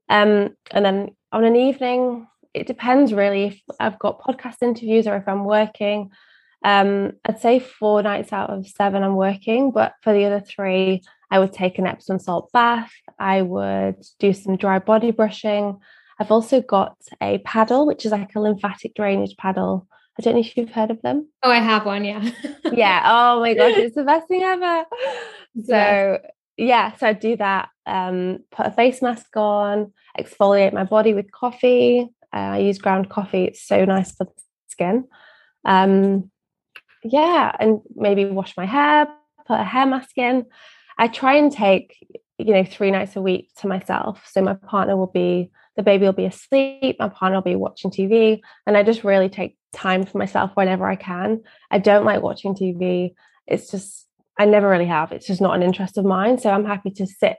Um, 0.09 0.55
and 0.71 0.83
then 0.83 1.15
on 1.31 1.45
an 1.45 1.55
evening, 1.55 2.27
it 2.55 2.67
depends 2.67 3.13
really 3.13 3.45
if 3.47 3.61
I've 3.79 3.99
got 3.99 4.21
podcast 4.21 4.61
interviews 4.61 5.07
or 5.07 5.17
if 5.17 5.27
I'm 5.27 5.43
working. 5.43 6.11
Um, 6.63 7.11
I'd 7.25 7.41
say 7.41 7.59
four 7.59 8.01
nights 8.01 8.31
out 8.31 8.49
of 8.49 8.67
seven 8.67 9.03
I'm 9.03 9.15
working, 9.15 9.71
but 9.71 9.93
for 10.01 10.13
the 10.13 10.25
other 10.25 10.39
three, 10.39 11.03
I 11.29 11.39
would 11.39 11.53
take 11.53 11.77
an 11.77 11.85
Epsom 11.85 12.17
salt 12.17 12.51
bath. 12.53 12.91
I 13.19 13.41
would 13.41 14.01
do 14.19 14.33
some 14.33 14.55
dry 14.55 14.79
body 14.79 15.11
brushing. 15.11 15.79
I've 16.19 16.31
also 16.31 16.61
got 16.61 16.95
a 17.21 17.39
paddle, 17.39 17.85
which 17.85 18.05
is 18.05 18.11
like 18.11 18.33
a 18.35 18.39
lymphatic 18.39 18.95
drainage 18.95 19.35
paddle. 19.37 19.87
I 20.17 20.21
don't 20.21 20.35
know 20.35 20.39
if 20.39 20.55
you've 20.55 20.71
heard 20.71 20.91
of 20.91 21.01
them. 21.01 21.27
Oh, 21.43 21.51
I 21.51 21.59
have 21.59 21.85
one. 21.85 22.05
Yeah. 22.05 22.31
yeah. 22.71 23.03
Oh 23.05 23.41
my 23.41 23.53
gosh, 23.53 23.75
it's 23.75 23.95
the 23.95 24.03
best 24.11 24.29
thing 24.29 24.43
ever. 24.43 24.85
So 25.65 25.75
yeah, 25.75 26.17
yeah 26.57 26.95
so 26.95 27.07
I 27.07 27.13
do 27.13 27.35
that. 27.35 27.69
Um, 27.85 28.39
put 28.49 28.65
a 28.65 28.71
face 28.71 29.01
mask 29.01 29.35
on, 29.35 29.91
exfoliate 30.17 30.73
my 30.73 30.85
body 30.85 31.13
with 31.13 31.31
coffee, 31.31 32.09
uh, 32.35 32.39
I 32.39 32.57
use 32.57 32.77
ground 32.77 33.09
coffee. 33.09 33.45
It's 33.45 33.65
so 33.65 33.85
nice 33.85 34.11
for 34.11 34.25
the 34.25 34.31
skin. 34.67 35.05
Um, 35.63 36.29
yeah, 37.03 37.55
and 37.59 37.79
maybe 37.95 38.25
wash 38.25 38.57
my 38.57 38.65
hair, 38.65 39.07
put 39.47 39.59
a 39.59 39.63
hair 39.63 39.85
mask 39.85 40.17
in. 40.17 40.45
I 40.97 41.07
try 41.07 41.35
and 41.35 41.51
take, 41.51 41.95
you 42.37 42.53
know, 42.53 42.65
three 42.65 42.91
nights 42.91 43.15
a 43.15 43.21
week 43.21 43.49
to 43.59 43.67
myself. 43.67 44.27
So 44.29 44.41
my 44.41 44.55
partner 44.55 44.97
will 44.97 45.11
be, 45.13 45.49
the 45.77 45.83
baby 45.83 46.05
will 46.05 46.13
be 46.13 46.25
asleep, 46.25 46.97
my 46.99 47.09
partner 47.09 47.37
will 47.37 47.43
be 47.43 47.55
watching 47.55 47.91
TV, 47.91 48.41
and 48.67 48.75
I 48.75 48.83
just 48.83 49.03
really 49.03 49.29
take 49.29 49.57
time 49.71 50.05
for 50.05 50.17
myself 50.17 50.51
whenever 50.55 50.85
I 50.85 50.95
can. 50.95 51.41
I 51.71 51.79
don't 51.79 52.05
like 52.05 52.21
watching 52.21 52.53
TV. 52.55 53.13
It's 53.47 53.71
just, 53.71 54.07
I 54.37 54.45
never 54.45 54.69
really 54.69 54.87
have. 54.87 55.11
It's 55.11 55.27
just 55.27 55.41
not 55.41 55.55
an 55.55 55.63
interest 55.63 55.97
of 55.97 56.05
mine. 56.05 56.39
So 56.39 56.49
I'm 56.49 56.65
happy 56.65 56.91
to 56.91 57.05
sit, 57.05 57.37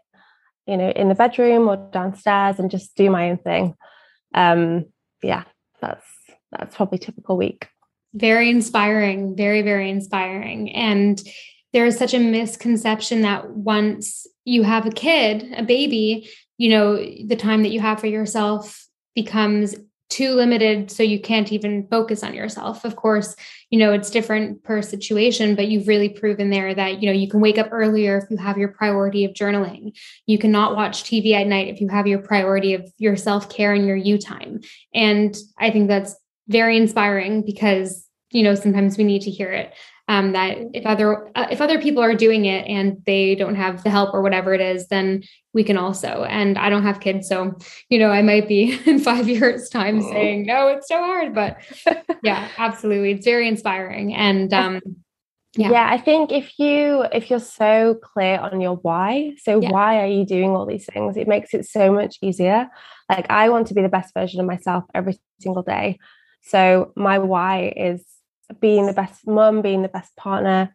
you 0.67 0.77
know, 0.77 0.91
in 0.91 1.09
the 1.09 1.15
bedroom 1.15 1.69
or 1.69 1.77
downstairs 1.93 2.59
and 2.59 2.71
just 2.71 2.95
do 2.95 3.11
my 3.11 3.31
own 3.31 3.39
thing 3.39 3.75
um, 4.37 4.87
yeah, 5.23 5.45
that's 5.81 6.07
that's 6.53 6.77
probably 6.77 6.99
typical 6.99 7.37
week. 7.37 7.69
Very 8.15 8.49
inspiring, 8.49 9.37
very, 9.37 9.63
very 9.63 9.91
inspiring. 9.91 10.71
And 10.73 11.21
there 11.73 11.85
is 11.85 11.99
such 11.99 12.15
a 12.15 12.19
misconception 12.19 13.23
that 13.23 13.51
once 13.51 14.27
you 14.45 14.63
have 14.63 14.87
a 14.87 14.91
kid, 14.91 15.53
a 15.57 15.63
baby, 15.63 16.31
you 16.57 16.71
know, 16.71 16.97
the 16.97 17.37
time 17.37 17.63
that 17.65 17.71
you 17.71 17.81
have 17.81 18.01
for 18.01 18.07
yourself 18.07 18.87
becomes 19.15 19.75
too 20.09 20.35
limited 20.35 20.91
so 20.91 21.03
you 21.03 21.21
can't 21.21 21.53
even 21.53 21.87
focus 21.89 22.23
on 22.23 22.35
yourself. 22.35 22.85
Of 22.85 22.97
course 22.97 23.35
you 23.71 23.79
know 23.79 23.93
it's 23.93 24.11
different 24.11 24.63
per 24.63 24.81
situation 24.81 25.55
but 25.55 25.69
you've 25.69 25.89
really 25.89 26.09
proven 26.09 26.51
there 26.51 26.75
that 26.75 27.03
you 27.03 27.07
know 27.07 27.13
you 27.13 27.29
can 27.29 27.41
wake 27.41 27.59
up 27.59 27.69
earlier 27.73 28.19
if 28.19 28.31
you 28.31 28.37
have 28.37 28.59
your 28.59 28.69
priority 28.69 29.25
of 29.25 29.33
journaling. 29.33 29.97
You 30.27 30.39
cannot 30.39 30.77
watch 30.77 31.05
tv 31.05 31.33
at 31.33 31.47
night 31.47 31.69
if 31.69 31.81
you 31.81 31.89
have 31.89 32.07
your 32.07 32.21
priority 32.21 32.75
of 32.75 32.91
your 32.99 33.17
self-care 33.17 33.73
and 33.73 33.87
your 33.87 33.97
you 33.97 34.19
time. 34.19 34.61
And 34.95 35.37
i 35.59 35.71
think 35.71 35.89
that's 35.89 36.15
very 36.49 36.77
inspiring 36.77 37.45
because 37.45 38.09
you 38.31 38.43
know 38.43 38.55
sometimes 38.55 38.97
we 38.97 39.05
need 39.05 39.23
to 39.23 39.31
hear 39.31 39.51
it 39.51 39.75
um, 40.09 40.33
that 40.33 40.59
if 40.73 40.87
other 40.87 41.29
uh, 41.37 41.47
if 41.51 41.61
other 41.61 41.81
people 41.81 42.03
are 42.03 42.15
doing 42.15 42.45
it 42.45 42.67
and 42.67 43.03
they 43.07 43.35
don't 43.35 43.57
have 43.57 43.83
the 43.83 43.91
help 43.91 44.15
or 44.15 44.23
whatever 44.23 44.55
it 44.55 44.61
is 44.61 44.87
then 44.89 45.23
we 45.53 45.65
can 45.65 45.77
also 45.77 46.25
and 46.25 46.59
i 46.59 46.69
don't 46.69 46.83
have 46.83 47.01
kids 47.01 47.29
so 47.29 47.57
you 47.89 47.99
know 47.99 48.11
i 48.11 48.23
might 48.23 48.49
be 48.49 48.79
in 48.87 48.99
five 48.99 49.29
years 49.29 49.69
time 49.69 50.01
oh. 50.01 50.11
saying 50.11 50.47
no 50.47 50.69
it's 50.69 50.89
so 50.89 50.99
hard 50.99 51.35
but 51.35 51.59
yeah 52.23 52.49
absolutely 52.59 53.13
it's 53.13 53.25
very 53.25 53.49
inspiring 53.49 54.15
and 54.15 54.53
um 54.53 54.81
yeah. 55.55 55.71
yeah 55.71 55.89
i 55.91 55.99
think 55.99 56.31
if 56.31 56.59
you 56.59 57.05
if 57.13 57.31
you're 57.31 57.39
so 57.41 57.99
clear 58.03 58.39
on 58.39 58.61
your 58.61 58.77
why 58.77 59.33
so 59.39 59.61
yeah. 59.61 59.71
why 59.71 60.01
are 60.01 60.07
you 60.07 60.25
doing 60.25 60.51
all 60.51 60.67
these 60.67 60.87
things 60.87 61.17
it 61.17 61.27
makes 61.27 61.55
it 61.55 61.67
so 61.67 61.93
much 61.93 62.19
easier 62.23 62.69
like 63.09 63.27
i 63.31 63.49
want 63.49 63.67
to 63.67 63.75
be 63.75 63.83
the 63.83 63.89
best 63.89 64.13
version 64.15 64.41
of 64.41 64.47
myself 64.47 64.85
every 64.95 65.19
single 65.41 65.63
day 65.63 65.99
so 66.43 66.93
my 66.95 67.19
why 67.19 67.73
is 67.77 68.05
being 68.61 68.87
the 68.87 68.93
best 68.93 69.27
mum, 69.27 69.63
being 69.63 69.83
the 69.83 69.89
best 69.89 70.15
partner, 70.17 70.75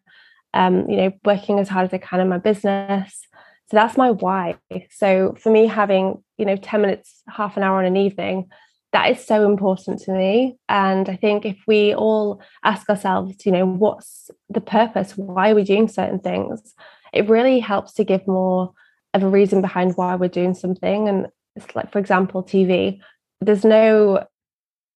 um, 0.54 0.90
you 0.90 0.98
know, 0.98 1.12
working 1.24 1.60
as 1.60 1.70
hard 1.70 1.86
as 1.86 1.94
I 1.94 1.98
can 1.98 2.20
in 2.20 2.30
my 2.30 2.38
business. 2.38 3.26
So 3.70 3.78
that's 3.78 3.98
my 3.98 4.12
why. 4.12 4.56
So 4.90 5.36
for 5.40 5.50
me, 5.50 5.66
having 5.68 6.24
you 6.38 6.46
know 6.46 6.58
10 6.58 6.82
minutes 6.82 7.22
half 7.30 7.56
an 7.56 7.64
hour 7.64 7.80
on 7.80 7.86
an 7.86 7.98
evening 7.98 8.50
that 8.94 9.10
is 9.10 9.26
so 9.26 9.50
important 9.50 10.02
to 10.02 10.12
me. 10.12 10.58
And 10.68 11.08
i 11.08 11.16
think 11.16 11.46
if 11.46 11.58
we 11.68 11.94
all 11.94 12.42
ask 12.64 12.90
ourselves 12.90 13.46
you 13.46 13.52
know 13.52 13.66
what's 13.66 14.30
the 14.50 14.62
purpose? 14.62 15.18
Why 15.18 15.52
are 15.52 15.56
we 15.56 15.64
doing 15.64 15.88
certain 15.88 16.20
things? 16.20 16.74
It 17.14 17.30
really 17.30 17.60
helps 17.60 17.94
to 17.94 18.04
give 18.04 18.28
more 18.28 18.74
of 19.14 19.24
a 19.24 19.30
reason 19.30 19.62
behind 19.62 19.94
why 19.96 20.16
we're 20.16 20.30
doing 20.30 20.54
something. 20.54 21.08
And 21.08 21.28
it's 21.56 21.76
like 21.76 21.92
for 21.92 22.00
example 22.00 22.44
tv 22.44 23.00
there's 23.42 23.66
no 23.66 24.26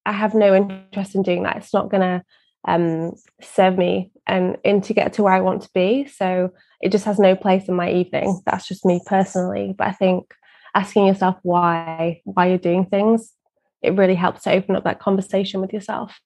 i 0.06 0.14
have 0.14 0.34
no 0.34 0.54
interest 0.56 1.16
in 1.16 1.22
doing 1.22 1.44
that. 1.44 1.58
It's 1.58 1.74
not 1.74 1.90
going 1.90 2.02
to 2.02 2.24
um, 2.68 3.14
serve 3.42 3.78
me 3.78 4.12
and 4.28 4.58
and 4.66 4.84
to 4.84 4.94
get 4.94 5.14
to 5.14 5.24
where 5.24 5.34
i 5.34 5.42
want 5.42 5.62
to 5.64 5.70
be. 5.74 6.08
So 6.08 6.52
it 6.82 6.92
just 6.92 7.06
has 7.06 7.20
no 7.20 7.36
place 7.36 7.68
in 7.68 7.76
my 7.76 7.92
evening. 7.92 8.42
That's 8.46 8.68
just 8.68 8.86
me 8.86 9.02
personally. 9.06 9.76
But 9.78 9.88
i 9.88 9.92
think 9.92 10.34
asking 10.74 11.08
yourself 11.08 11.38
why 11.44 12.22
why 12.26 12.48
you're 12.48 12.58
doing 12.58 12.86
things 12.86 13.32
it 13.82 13.96
really 13.96 14.16
helps 14.16 14.44
to 14.44 14.52
open 14.52 14.76
up 14.76 14.84
that 14.84 15.00
conversation 15.00 15.62
with 15.62 15.72
yourself. 15.72 16.20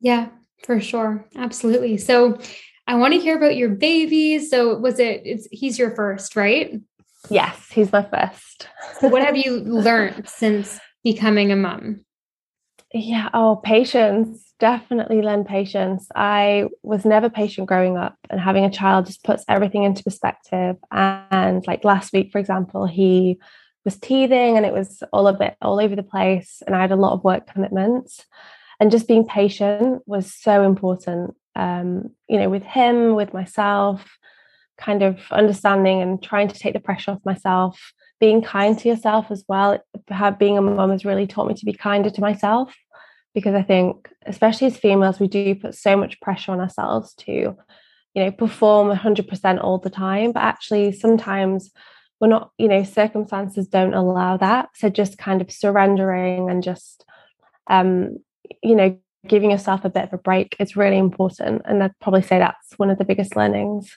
Yeah 0.00 0.28
for 0.64 0.80
sure. 0.80 1.26
Absolutely. 1.36 1.96
So 1.98 2.38
i 2.86 2.94
want 2.96 3.14
to 3.14 3.20
hear 3.20 3.36
about 3.36 3.56
your 3.56 3.70
baby. 3.70 4.38
So 4.38 4.76
was 4.78 4.98
it 4.98 5.22
it's 5.24 5.48
he's 5.50 5.78
your 5.78 5.94
first 5.94 6.36
right? 6.36 6.80
Yes 7.30 7.70
he's 7.70 7.92
my 7.92 8.02
first. 8.02 8.68
So 9.00 9.08
what 9.08 9.22
have 9.22 9.36
you 9.36 9.56
learned 9.60 10.28
since 10.28 10.78
becoming 11.02 11.52
a 11.52 11.56
mom 11.56 12.04
yeah 12.94 13.28
oh 13.34 13.56
patience. 13.56 14.54
Definitely 14.60 15.20
learn 15.20 15.44
patience. 15.44 16.06
I 16.14 16.68
was 16.82 17.04
never 17.04 17.28
patient 17.28 17.66
growing 17.66 17.96
up 17.96 18.16
and 18.30 18.40
having 18.40 18.64
a 18.64 18.70
child 18.70 19.06
just 19.06 19.24
puts 19.24 19.44
everything 19.48 19.82
into 19.82 20.04
perspective. 20.04 20.76
And 20.92 21.66
like 21.66 21.84
last 21.84 22.12
week 22.12 22.30
for 22.30 22.38
example 22.38 22.86
he 22.86 23.40
was 23.84 23.98
teething 23.98 24.56
and 24.56 24.64
it 24.64 24.72
was 24.72 25.02
all 25.12 25.26
a 25.26 25.32
bit 25.32 25.56
all 25.60 25.80
over 25.80 25.96
the 25.96 26.04
place 26.04 26.62
and 26.64 26.74
I 26.74 26.80
had 26.80 26.92
a 26.92 26.96
lot 26.96 27.12
of 27.12 27.24
work 27.24 27.52
commitments. 27.52 28.24
And 28.78 28.92
just 28.92 29.08
being 29.08 29.26
patient 29.26 30.02
was 30.06 30.32
so 30.32 30.62
important 30.62 31.34
um, 31.56 32.10
you 32.28 32.38
know 32.38 32.48
with 32.48 32.62
him 32.62 33.14
with 33.16 33.34
myself 33.34 34.16
kind 34.78 35.02
of 35.02 35.20
understanding 35.30 36.00
and 36.00 36.22
trying 36.22 36.48
to 36.48 36.58
take 36.58 36.74
the 36.74 36.80
pressure 36.80 37.10
off 37.10 37.20
myself. 37.24 37.92
Being 38.20 38.42
kind 38.42 38.78
to 38.78 38.88
yourself 38.88 39.30
as 39.30 39.44
well 39.48 39.80
being 40.38 40.56
a 40.56 40.62
mom 40.62 40.90
has 40.90 41.04
really 41.04 41.26
taught 41.26 41.48
me 41.48 41.54
to 41.54 41.64
be 41.64 41.72
kinder 41.72 42.10
to 42.10 42.20
myself 42.20 42.74
because 43.34 43.54
I 43.54 43.62
think 43.62 44.10
especially 44.26 44.68
as 44.68 44.76
females 44.76 45.20
we 45.20 45.28
do 45.28 45.54
put 45.56 45.74
so 45.74 45.96
much 45.96 46.20
pressure 46.20 46.52
on 46.52 46.60
ourselves 46.60 47.14
to 47.14 47.32
you 47.32 47.56
know 48.24 48.30
perform 48.30 48.96
100% 48.96 49.62
all 49.62 49.78
the 49.78 49.90
time. 49.90 50.32
But 50.32 50.44
actually 50.44 50.92
sometimes 50.92 51.70
we're 52.20 52.28
not 52.28 52.52
you 52.58 52.68
know 52.68 52.84
circumstances 52.84 53.66
don't 53.66 53.94
allow 53.94 54.36
that. 54.38 54.70
So 54.74 54.88
just 54.88 55.18
kind 55.18 55.42
of 55.42 55.50
surrendering 55.50 56.48
and 56.48 56.62
just 56.62 57.04
um 57.68 58.18
you 58.62 58.74
know 58.74 58.98
giving 59.26 59.50
yourself 59.50 59.84
a 59.84 59.90
bit 59.90 60.04
of 60.04 60.12
a 60.12 60.18
break 60.18 60.54
is 60.58 60.76
really 60.76 60.98
important. 60.98 61.62
And 61.64 61.82
i'd 61.82 61.98
probably 62.00 62.22
say 62.22 62.38
that's 62.38 62.78
one 62.78 62.90
of 62.90 62.98
the 62.98 63.04
biggest 63.04 63.36
learnings. 63.36 63.96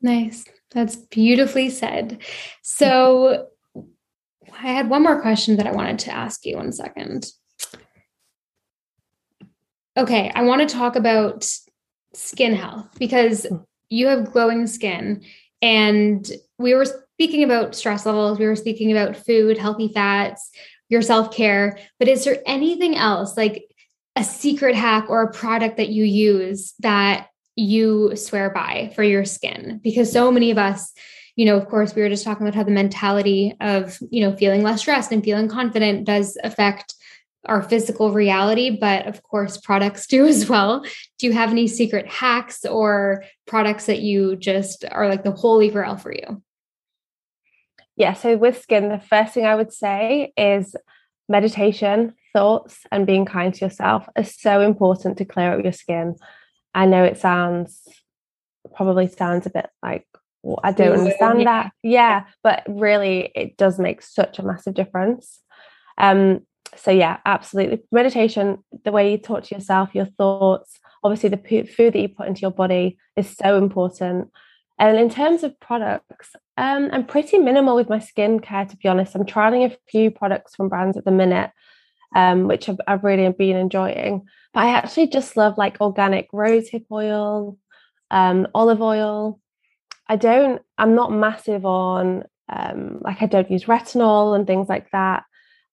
Nice. 0.00 0.44
That's 0.70 0.96
beautifully 0.96 1.70
said. 1.70 2.22
So 2.62 3.48
i 4.52 4.68
had 4.68 4.88
one 4.88 5.02
more 5.02 5.20
question 5.20 5.56
that 5.56 5.66
i 5.66 5.72
wanted 5.72 5.98
to 5.98 6.12
ask 6.12 6.46
you. 6.46 6.56
One 6.56 6.72
second 6.72 7.26
okay 9.96 10.30
i 10.34 10.42
want 10.42 10.66
to 10.66 10.74
talk 10.74 10.96
about 10.96 11.46
skin 12.14 12.54
health 12.54 12.88
because 12.98 13.44
hmm. 13.44 13.56
you 13.88 14.06
have 14.06 14.32
glowing 14.32 14.66
skin 14.66 15.22
and 15.62 16.30
we 16.58 16.74
were 16.74 16.84
speaking 16.84 17.44
about 17.44 17.74
stress 17.74 18.04
levels, 18.04 18.38
we 18.38 18.46
were 18.46 18.56
speaking 18.56 18.92
about 18.92 19.16
food, 19.16 19.56
healthy 19.56 19.88
fats, 19.88 20.50
your 20.88 21.02
self 21.02 21.34
care. 21.34 21.78
But 21.98 22.08
is 22.08 22.24
there 22.24 22.38
anything 22.46 22.96
else, 22.96 23.36
like 23.36 23.64
a 24.14 24.24
secret 24.24 24.74
hack 24.74 25.06
or 25.08 25.22
a 25.22 25.32
product 25.32 25.78
that 25.78 25.88
you 25.88 26.04
use 26.04 26.74
that 26.80 27.28
you 27.56 28.14
swear 28.16 28.50
by 28.50 28.92
for 28.94 29.02
your 29.02 29.24
skin? 29.24 29.80
Because 29.82 30.12
so 30.12 30.30
many 30.30 30.50
of 30.50 30.58
us, 30.58 30.92
you 31.36 31.46
know, 31.46 31.56
of 31.56 31.68
course, 31.68 31.94
we 31.94 32.02
were 32.02 32.08
just 32.08 32.24
talking 32.24 32.46
about 32.46 32.54
how 32.54 32.62
the 32.62 32.70
mentality 32.70 33.54
of, 33.60 33.98
you 34.10 34.20
know, 34.20 34.36
feeling 34.36 34.62
less 34.62 34.80
stressed 34.80 35.12
and 35.12 35.24
feeling 35.24 35.48
confident 35.48 36.04
does 36.04 36.36
affect 36.44 36.94
our 37.46 37.62
physical 37.62 38.12
reality, 38.12 38.70
but 38.70 39.06
of 39.06 39.22
course, 39.22 39.56
products 39.56 40.06
do 40.06 40.26
as 40.26 40.48
well. 40.48 40.84
Do 41.18 41.26
you 41.26 41.32
have 41.32 41.50
any 41.50 41.66
secret 41.66 42.06
hacks 42.06 42.64
or 42.64 43.24
products 43.46 43.86
that 43.86 44.00
you 44.00 44.36
just 44.36 44.84
are 44.90 45.08
like 45.08 45.24
the 45.24 45.32
holy 45.32 45.70
grail 45.70 45.96
for 45.96 46.12
you? 46.12 46.42
yeah, 47.96 48.12
so 48.12 48.36
with 48.36 48.62
skin, 48.62 48.90
the 48.90 49.00
first 49.00 49.34
thing 49.34 49.46
I 49.46 49.54
would 49.54 49.72
say 49.72 50.32
is 50.36 50.76
meditation, 51.28 52.14
thoughts, 52.34 52.80
and 52.92 53.06
being 53.06 53.24
kind 53.24 53.52
to 53.54 53.64
yourself 53.64 54.06
is 54.16 54.34
so 54.34 54.60
important 54.60 55.16
to 55.18 55.24
clear 55.24 55.54
up 55.54 55.64
your 55.64 55.72
skin. 55.72 56.14
I 56.74 56.86
know 56.86 57.04
it 57.04 57.16
sounds 57.16 57.88
probably 58.74 59.06
sounds 59.06 59.46
a 59.46 59.50
bit 59.50 59.70
like 59.82 60.06
well, 60.42 60.60
I 60.62 60.72
don't 60.72 60.98
understand 60.98 61.40
yeah. 61.40 61.44
that. 61.44 61.72
Yeah, 61.82 62.24
but 62.42 62.64
really 62.68 63.32
it 63.34 63.56
does 63.56 63.78
make 63.78 64.02
such 64.02 64.38
a 64.38 64.44
massive 64.44 64.74
difference. 64.74 65.40
Um, 65.96 66.40
so 66.74 66.90
yeah, 66.90 67.18
absolutely. 67.24 67.82
Meditation, 67.92 68.64
the 68.84 68.92
way 68.92 69.12
you 69.12 69.18
talk 69.18 69.44
to 69.44 69.54
yourself, 69.54 69.94
your 69.94 70.06
thoughts, 70.06 70.78
obviously 71.04 71.28
the 71.28 71.66
food 71.66 71.92
that 71.92 72.00
you 72.00 72.08
put 72.08 72.26
into 72.26 72.40
your 72.40 72.50
body 72.50 72.98
is 73.16 73.28
so 73.36 73.56
important. 73.56 74.30
And 74.78 74.98
in 74.98 75.08
terms 75.08 75.42
of 75.42 75.58
products, 75.58 76.34
um, 76.58 76.90
I'm 76.92 77.06
pretty 77.06 77.38
minimal 77.38 77.76
with 77.76 77.88
my 77.88 77.98
skincare, 77.98 78.68
to 78.68 78.76
be 78.76 78.88
honest. 78.88 79.14
I'm 79.14 79.24
trialing 79.24 79.70
a 79.70 79.76
few 79.88 80.10
products 80.10 80.54
from 80.54 80.68
brands 80.68 80.96
at 80.96 81.04
the 81.04 81.10
minute, 81.10 81.50
um, 82.14 82.46
which 82.46 82.68
I've, 82.68 82.78
I've, 82.86 83.04
really 83.04 83.28
been 83.30 83.56
enjoying. 83.56 84.26
But 84.52 84.64
I 84.64 84.70
actually 84.70 85.08
just 85.08 85.36
love 85.36 85.56
like 85.56 85.80
organic 85.80 86.30
rosehip 86.32 86.84
oil, 86.90 87.58
um, 88.10 88.46
olive 88.54 88.82
oil. 88.82 89.40
I 90.08 90.16
don't, 90.16 90.60
I'm 90.76 90.94
not 90.94 91.12
massive 91.12 91.64
on, 91.64 92.24
um, 92.48 92.98
like, 93.00 93.22
I 93.22 93.26
don't 93.26 93.50
use 93.50 93.64
retinol 93.64 94.36
and 94.36 94.46
things 94.46 94.68
like 94.68 94.90
that. 94.90 95.24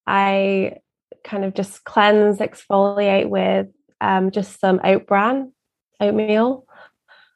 I 0.08 0.77
kind 1.23 1.45
of 1.45 1.54
just 1.54 1.84
cleanse, 1.84 2.38
exfoliate 2.38 3.30
with 3.30 3.67
um, 4.02 4.32
just 4.32 4.60
some 4.60 4.80
oat 4.84 5.08
bran, 5.08 5.52
oatmeal 5.99 6.65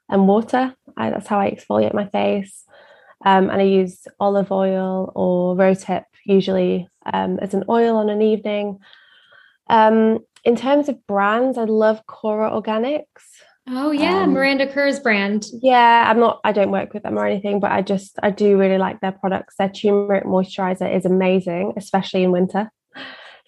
and 0.09 0.27
water. 0.27 0.75
I, 0.95 1.09
that's 1.09 1.27
how 1.27 1.39
I 1.39 1.51
exfoliate 1.51 1.93
my 1.93 2.07
face. 2.07 2.63
Um, 3.25 3.49
and 3.49 3.61
I 3.61 3.65
use 3.65 4.07
olive 4.19 4.51
oil 4.51 5.11
or 5.15 5.55
rosehip 5.55 6.03
usually 6.25 6.87
um, 7.11 7.39
as 7.41 7.53
an 7.53 7.63
oil 7.69 7.97
on 7.97 8.09
an 8.09 8.21
evening. 8.21 8.79
Um, 9.69 10.19
in 10.43 10.55
terms 10.55 10.87
of 10.87 11.05
brands, 11.07 11.57
I 11.57 11.63
love 11.63 12.05
KORA 12.05 12.51
Organics. 12.51 13.03
Oh 13.69 13.91
yeah, 13.91 14.21
um, 14.21 14.31
Miranda 14.31 14.71
Kerr's 14.71 14.99
brand. 14.99 15.47
Yeah, 15.61 16.05
I'm 16.09 16.19
not. 16.19 16.39
I 16.45 16.53
don't 16.53 16.71
work 16.71 16.93
with 16.93 17.03
them 17.03 17.17
or 17.17 17.25
anything, 17.25 17.59
but 17.59 17.71
I 17.71 17.81
just 17.81 18.17
I 18.23 18.29
do 18.29 18.57
really 18.57 18.77
like 18.77 19.01
their 19.01 19.11
products. 19.11 19.55
Their 19.57 19.69
turmeric 19.69 20.23
moisturizer 20.23 20.93
is 20.95 21.05
amazing, 21.05 21.73
especially 21.75 22.23
in 22.23 22.31
winter. 22.31 22.71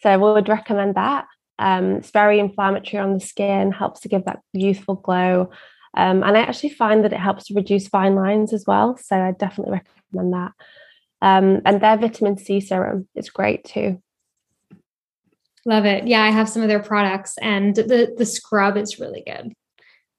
So 0.02 0.10
I 0.10 0.18
would 0.18 0.50
recommend 0.50 0.96
that. 0.96 1.26
Um, 1.58 1.98
it's 1.98 2.12
very 2.12 2.40
inflammatory 2.40 3.02
on 3.02 3.14
the 3.14 3.20
skin, 3.20 3.72
helps 3.72 4.00
to 4.02 4.10
give 4.10 4.26
that 4.26 4.40
youthful 4.54 4.96
glow. 4.96 5.52
Um, 5.96 6.24
and 6.24 6.38
I 6.38 6.42
actually 6.42 6.70
find 6.70 7.04
that 7.04 7.14
it 7.14 7.20
helps 7.20 7.46
to 7.46 7.54
reduce 7.54 7.88
fine 7.88 8.16
lines 8.16 8.54
as 8.54 8.64
well. 8.66 8.98
So 8.98 9.18
I 9.18 9.32
definitely 9.32 9.82
recommend 10.14 10.34
that. 10.34 10.52
Um, 11.22 11.62
and 11.66 11.82
their 11.82 11.98
vitamin 11.98 12.38
C 12.38 12.62
serum 12.62 13.08
is 13.16 13.30
great 13.30 13.66
too. 13.66 14.02
Love 15.66 15.86
it. 15.86 16.08
Yeah, 16.08 16.24
I 16.24 16.30
have 16.30 16.48
some 16.48 16.62
of 16.62 16.70
their 16.70 16.82
products 16.82 17.38
and 17.42 17.76
the 17.76 18.16
the 18.18 18.26
scrub 18.26 18.78
is 18.78 19.00
really 19.00 19.24
good. 19.26 19.54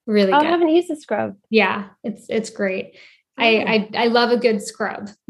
Really 0.06 0.32
oh, 0.32 0.38
good. 0.38 0.46
I 0.46 0.50
haven't 0.50 0.68
used 0.68 0.88
the 0.88 0.96
scrub. 0.96 1.36
Yeah, 1.48 1.86
it's 2.04 2.26
it's 2.28 2.50
great. 2.50 2.98
I, 3.38 3.88
I 3.94 4.04
I 4.04 4.06
love 4.08 4.30
a 4.30 4.36
good 4.36 4.62
scrub. 4.62 5.08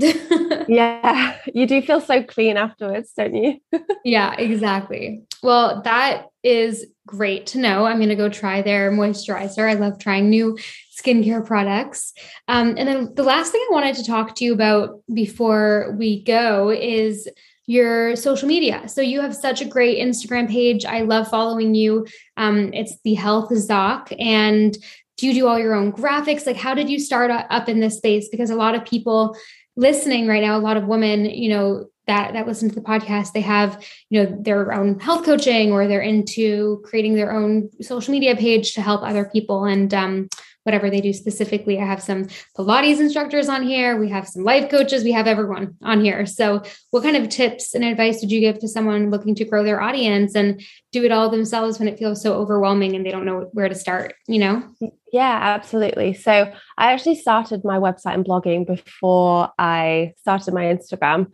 yeah, 0.71 1.37
you 1.55 1.67
do 1.67 1.83
feel 1.83 2.01
so 2.01 2.23
clean 2.23 2.57
afterwards, 2.57 3.13
don't 3.17 3.35
you? 3.35 3.61
yeah, 4.05 4.35
exactly. 4.35 5.23
Well, 5.43 5.83
that 5.83 6.27
is 6.45 6.87
great 7.07 7.47
to 7.49 7.59
know. 7.59 7.85
I'm 7.85 7.97
going 7.97 8.09
to 8.11 8.15
go 8.15 8.29
try 8.29 8.63
their 8.63 8.93
moisturizer. 8.93 9.69
I 9.69 9.75
love 9.75 9.99
trying 9.99 10.31
new 10.31 10.57
skincare 10.97 11.45
products. 11.45 12.13
Um, 12.47 12.77
and 12.79 12.89
then 12.89 13.15
the 13.15 13.25
last 13.25 13.51
thing 13.51 13.61
I 13.69 13.75
wanted 13.75 13.97
to 13.97 14.05
talk 14.05 14.37
to 14.37 14.45
you 14.45 14.53
about 14.53 15.01
before 15.13 15.97
we 15.99 16.23
go 16.23 16.71
is 16.71 17.29
your 17.67 18.15
social 18.17 18.47
media. 18.49 18.89
So 18.89 19.01
you 19.01 19.21
have 19.21 19.35
such 19.35 19.61
a 19.61 19.65
great 19.65 19.99
Instagram 19.99 20.49
page. 20.49 20.85
I 20.85 21.01
love 21.03 21.29
following 21.29 21.75
you. 21.75 22.07
Um, 22.37 22.73
it's 22.73 22.97
the 23.05 23.15
Health 23.15 23.51
Zoc, 23.51 24.15
and 24.19 24.77
do 25.17 25.27
you 25.27 25.35
do 25.35 25.47
all 25.47 25.59
your 25.59 25.75
own 25.75 25.93
graphics? 25.93 26.47
Like, 26.47 26.57
how 26.57 26.75
did 26.75 26.89
you 26.89 26.99
start 26.99 27.31
up 27.31 27.69
in 27.69 27.79
this 27.79 27.99
space? 27.99 28.29
Because 28.29 28.49
a 28.49 28.57
lot 28.57 28.75
of 28.75 28.85
people 28.87 29.37
listening 29.81 30.29
right 30.29 30.43
now, 30.43 30.57
a 30.57 30.61
lot 30.61 30.77
of 30.77 30.87
women, 30.87 31.25
you 31.25 31.49
know, 31.49 31.87
that 32.07 32.33
that 32.35 32.47
listen 32.47 32.69
to 32.69 32.75
the 32.75 32.81
podcast, 32.81 33.33
they 33.33 33.41
have, 33.41 33.85
you 34.11 34.23
know, 34.23 34.37
their 34.41 34.73
own 34.73 34.99
health 34.99 35.25
coaching 35.25 35.73
or 35.73 35.87
they're 35.87 36.01
into 36.01 36.83
creating 36.85 37.15
their 37.15 37.33
own 37.33 37.71
social 37.81 38.13
media 38.13 38.37
page 38.37 38.75
to 38.75 38.83
help 38.83 39.03
other 39.03 39.25
people. 39.25 39.65
And 39.65 39.93
um, 39.95 40.29
whatever 40.65 40.91
they 40.91 41.01
do 41.01 41.13
specifically. 41.13 41.81
I 41.81 41.87
have 41.87 42.03
some 42.03 42.27
Pilates 42.57 43.01
instructors 43.01 43.49
on 43.49 43.63
here. 43.63 43.99
We 43.99 44.09
have 44.11 44.29
some 44.29 44.45
life 44.45 44.71
coaches. 44.71 45.05
We 45.05 45.13
have 45.13 45.27
everyone 45.27 45.77
on 45.83 46.05
here. 46.05 46.27
So, 46.27 46.63
what 46.91 47.03
kind 47.03 47.17
of 47.17 47.29
tips 47.29 47.75
and 47.75 47.85
advice 47.85 48.21
would 48.21 48.31
you 48.31 48.41
give 48.41 48.59
to 48.61 48.69
someone 48.69 49.11
looking 49.11 49.35
to 49.37 49.45
grow 49.45 49.65
their 49.65 49.81
audience 49.81 50.35
and 50.35 50.63
do 50.93 51.05
it 51.05 51.13
all 51.13 51.31
themselves 51.31 51.79
when 51.79 51.89
it 51.89 51.99
feels 51.99 52.23
so 52.23 52.35
overwhelming 52.35 52.95
and 52.95 53.05
they 53.05 53.11
don't 53.11 53.25
know 53.25 53.49
where 53.53 53.69
to 53.69 53.75
start? 53.75 54.15
You 54.29 54.39
know? 54.39 54.93
Yeah, 55.13 55.39
absolutely. 55.41 56.15
So, 56.15 56.53
I 56.79 56.93
actually 56.93 57.17
started 57.17 57.65
my 57.65 57.79
website 57.79 58.15
and 58.15 58.25
blogging 58.25 58.67
before 58.67 59.51
I 59.59 60.13
started 60.19 60.55
my 60.55 60.65
Instagram. 60.65 61.27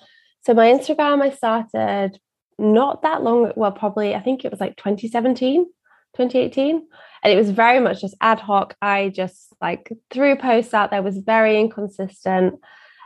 So, 0.45 0.55
my 0.55 0.67
Instagram, 0.67 1.23
I 1.23 1.31
started 1.31 2.19
not 2.59 3.03
that 3.03 3.23
long, 3.23 3.53
well, 3.57 3.73
probably, 3.73 4.15
I 4.15 4.21
think 4.21 4.45
it 4.45 4.51
was 4.51 4.61
like 4.61 4.77
2017, 4.77 5.67
2018 6.17 6.83
and 7.23 7.33
it 7.33 7.37
was 7.37 7.51
very 7.51 7.81
much 7.81 8.01
just 8.01 8.15
ad 8.21 8.41
hoc 8.41 8.75
i 8.81 9.11
just 9.11 9.53
like 9.61 9.93
threw 10.11 10.37
posts 10.37 10.73
out 10.73 10.91
there 10.91 11.03
was 11.03 11.19
very 11.19 11.61
inconsistent 11.61 12.55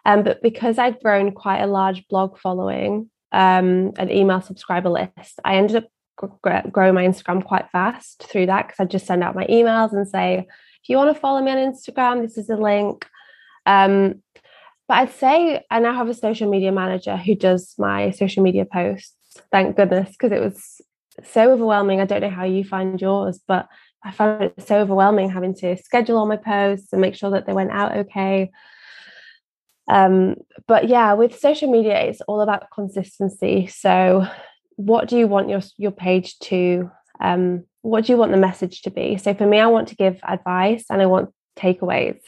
um, 0.05 0.23
but 0.23 0.43
because 0.43 0.79
i'd 0.79 1.01
grown 1.01 1.33
quite 1.33 1.61
a 1.61 1.67
large 1.67 2.07
blog 2.09 2.39
following 2.39 3.11
um, 3.33 3.93
an 3.97 4.11
email 4.11 4.41
subscriber 4.41 4.91
list 4.91 5.41
i 5.45 5.57
ended 5.57 5.77
up 5.77 5.85
gr- 6.43 6.69
growing 6.71 6.95
my 6.95 7.07
instagram 7.07 7.45
quite 7.45 7.71
fast 7.71 8.25
through 8.25 8.47
that 8.47 8.67
because 8.67 8.81
i 8.81 8.85
just 8.85 9.07
send 9.07 9.23
out 9.23 9.35
my 9.35 9.47
emails 9.47 9.93
and 9.93 10.09
say 10.09 10.47
if 10.83 10.89
you 10.89 10.97
want 10.97 11.15
to 11.15 11.21
follow 11.21 11.43
me 11.43 11.51
on 11.51 11.57
instagram 11.57 12.23
this 12.23 12.39
is 12.39 12.47
the 12.47 12.57
link 12.57 13.07
um, 13.67 14.23
but 14.89 14.99
i'd 14.99 15.13
say 15.13 15.65
i 15.71 15.79
now 15.79 15.95
have 15.95 16.09
a 16.09 16.15
social 16.15 16.51
media 16.51 16.73
manager 16.73 17.17
who 17.17 17.35
does 17.35 17.75
my 17.79 18.11
social 18.11 18.43
media 18.43 18.65
posts 18.65 19.15
thank 19.53 19.77
goodness 19.77 20.11
because 20.11 20.33
it 20.33 20.43
was 20.43 20.81
so 21.25 21.53
overwhelming 21.53 22.01
i 22.01 22.05
don't 22.05 22.23
know 22.23 22.31
how 22.31 22.45
you 22.45 22.65
find 22.65 23.01
yours 23.01 23.41
but 23.47 23.69
I 24.03 24.13
found 24.13 24.43
it 24.43 24.55
so 24.67 24.81
overwhelming 24.81 25.31
having 25.31 25.55
to 25.57 25.77
schedule 25.77 26.19
all 26.19 26.27
my 26.27 26.37
posts 26.37 26.93
and 26.93 27.03
make 27.03 27.15
sure 27.15 27.31
that 27.31 27.47
they 27.47 27.53
went 27.53 27.71
out 27.71 27.97
okay. 27.97 28.51
Um, 29.91 30.37
but 30.67 30.89
yeah, 30.89 31.13
with 31.15 31.39
social 31.39 31.71
media, 31.71 31.99
it's 32.01 32.21
all 32.23 32.41
about 32.41 32.71
consistency. 32.73 33.67
So, 33.67 34.27
what 34.81 35.09
do 35.09 35.17
you 35.17 35.27
want 35.27 35.49
your 35.49 35.61
your 35.77 35.91
page 35.91 36.39
to? 36.41 36.91
Um, 37.21 37.65
what 37.83 38.05
do 38.05 38.13
you 38.13 38.19
want 38.19 38.33
the 38.33 38.39
message 38.39 38.83
to 38.83 38.91
be? 38.91 39.17
So 39.17 39.35
for 39.35 39.47
me, 39.47 39.59
I 39.59 39.67
want 39.67 39.89
to 39.89 39.95
give 39.95 40.21
advice 40.27 40.85
and 40.91 41.01
I 41.01 41.07
want 41.07 41.31
takeaways. 41.59 42.21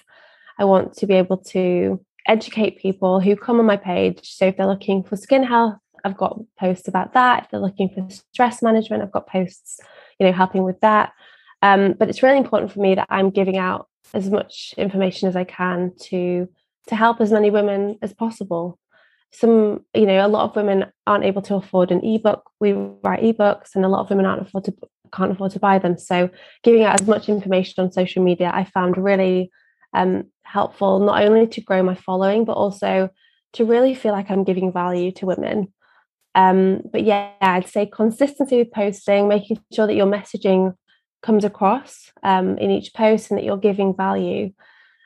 I 0.59 0.65
want 0.65 0.95
to 0.99 1.07
be 1.07 1.15
able 1.15 1.39
to 1.39 2.05
educate 2.27 2.79
people 2.79 3.21
who 3.21 3.37
come 3.37 3.59
on 3.59 3.67
my 3.67 3.77
page. 3.77 4.21
So 4.23 4.47
if 4.47 4.57
they're 4.57 4.67
looking 4.67 5.03
for 5.03 5.17
skin 5.17 5.43
health, 5.43 5.77
I've 6.05 6.17
got 6.17 6.39
posts 6.59 6.89
about 6.89 7.15
that. 7.15 7.45
If 7.45 7.51
they're 7.51 7.61
looking 7.61 7.89
for 7.89 8.07
stress 8.33 8.63
management, 8.63 9.03
I've 9.03 9.13
got 9.13 9.27
posts, 9.27 9.81
you 10.19 10.27
know, 10.27 10.33
helping 10.33 10.63
with 10.63 10.81
that. 10.81 11.13
Um, 11.63 11.95
but 11.99 12.09
it's 12.09 12.23
really 12.23 12.39
important 12.39 12.73
for 12.73 12.81
me 12.81 12.95
that 12.95 13.07
I'm 13.09 13.31
giving 13.31 13.57
out 13.57 13.89
as 14.15 14.31
much 14.31 14.75
information 14.77 15.29
as 15.29 15.37
I 15.37 15.45
can 15.45 15.93
to 16.09 16.49
to 16.89 16.97
help 16.97 17.21
as 17.21 17.31
many 17.31 17.51
women 17.51 17.99
as 18.03 18.13
possible. 18.13 18.79
Some, 19.33 19.85
you 19.95 20.07
know, 20.07 20.25
a 20.25 20.29
lot 20.29 20.45
of 20.45 20.57
women 20.57 20.87
aren't 21.07 21.25
able 21.25 21.43
to 21.43 21.55
afford 21.55 21.91
an 21.91 22.05
ebook. 22.05 22.51
We 22.61 22.73
write 22.73 23.23
ebooks, 23.23 23.75
and 23.75 23.85
a 23.85 23.89
lot 23.89 24.01
of 24.01 24.11
women 24.11 24.27
aren't 24.27 24.43
afford 24.43 24.65
to 24.65 24.75
can't 25.13 25.33
afford 25.33 25.53
to 25.53 25.59
buy 25.59 25.79
them. 25.79 25.99
So, 25.99 26.31
giving 26.63 26.85
out 26.85 27.01
as 27.01 27.07
much 27.07 27.29
information 27.29 27.83
on 27.83 27.93
social 27.93 28.23
media, 28.23 28.51
I 28.53 28.65
found 28.65 28.97
really 28.97 29.51
um, 29.95 30.25
helpful, 30.43 31.01
not 31.01 31.23
only 31.23 31.47
to 31.49 31.61
grow 31.61 31.83
my 31.83 31.95
following, 31.95 32.45
but 32.45 32.55
also 32.55 33.11
to 33.55 33.65
really 33.65 33.95
feel 33.95 34.13
like 34.13 34.31
I'm 34.31 34.45
giving 34.45 34.73
value 34.73 35.13
to 35.13 35.27
women. 35.27 35.73
Um, 36.35 36.83
but 36.91 37.05
yeah, 37.05 37.33
I'd 37.41 37.69
say 37.69 37.87
consistency 37.87 38.57
with 38.59 38.73
posting, 38.73 39.29
making 39.29 39.61
sure 39.73 39.87
that 39.87 39.95
your 39.95 40.07
messaging 40.07 40.75
comes 41.23 41.45
across 41.45 42.11
um, 42.23 42.59
in 42.59 42.71
each 42.71 42.95
post 42.95 43.31
and 43.31 43.39
that 43.39 43.45
you're 43.45 43.59
giving 43.59 43.95
value. 43.95 44.53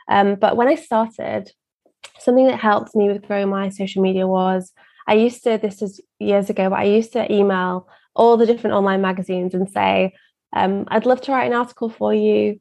Um, 0.09 0.37
but 0.37 0.57
when 0.57 0.69
I 0.69 0.77
started, 0.77 1.51
something 2.19 2.47
that 2.47 2.59
helped 2.59 2.95
me 2.95 3.09
with 3.09 3.27
growing 3.27 3.49
my 3.49 3.69
social 3.69 4.03
media 4.03 4.27
was 4.27 4.73
I 5.07 5.15
used 5.15 5.45
to, 5.45 5.59
this 5.59 5.83
is 5.83 6.01
years 6.19 6.51
ago, 6.51 6.71
but 6.71 6.81
I 6.81 6.85
used 6.85 7.13
to 7.13 7.33
email 7.33 7.89
all 8.15 8.37
the 8.37 8.47
different 8.47 8.75
online 8.75 9.03
magazines 9.03 9.55
and 9.55 9.71
say, 9.71 10.15
um, 10.53 10.85
I'd 10.89 11.07
love 11.07 11.21
to 11.23 11.33
write 11.33 11.47
an 11.47 11.57
article 11.57 11.89
for 11.89 12.15
you. 12.15 12.61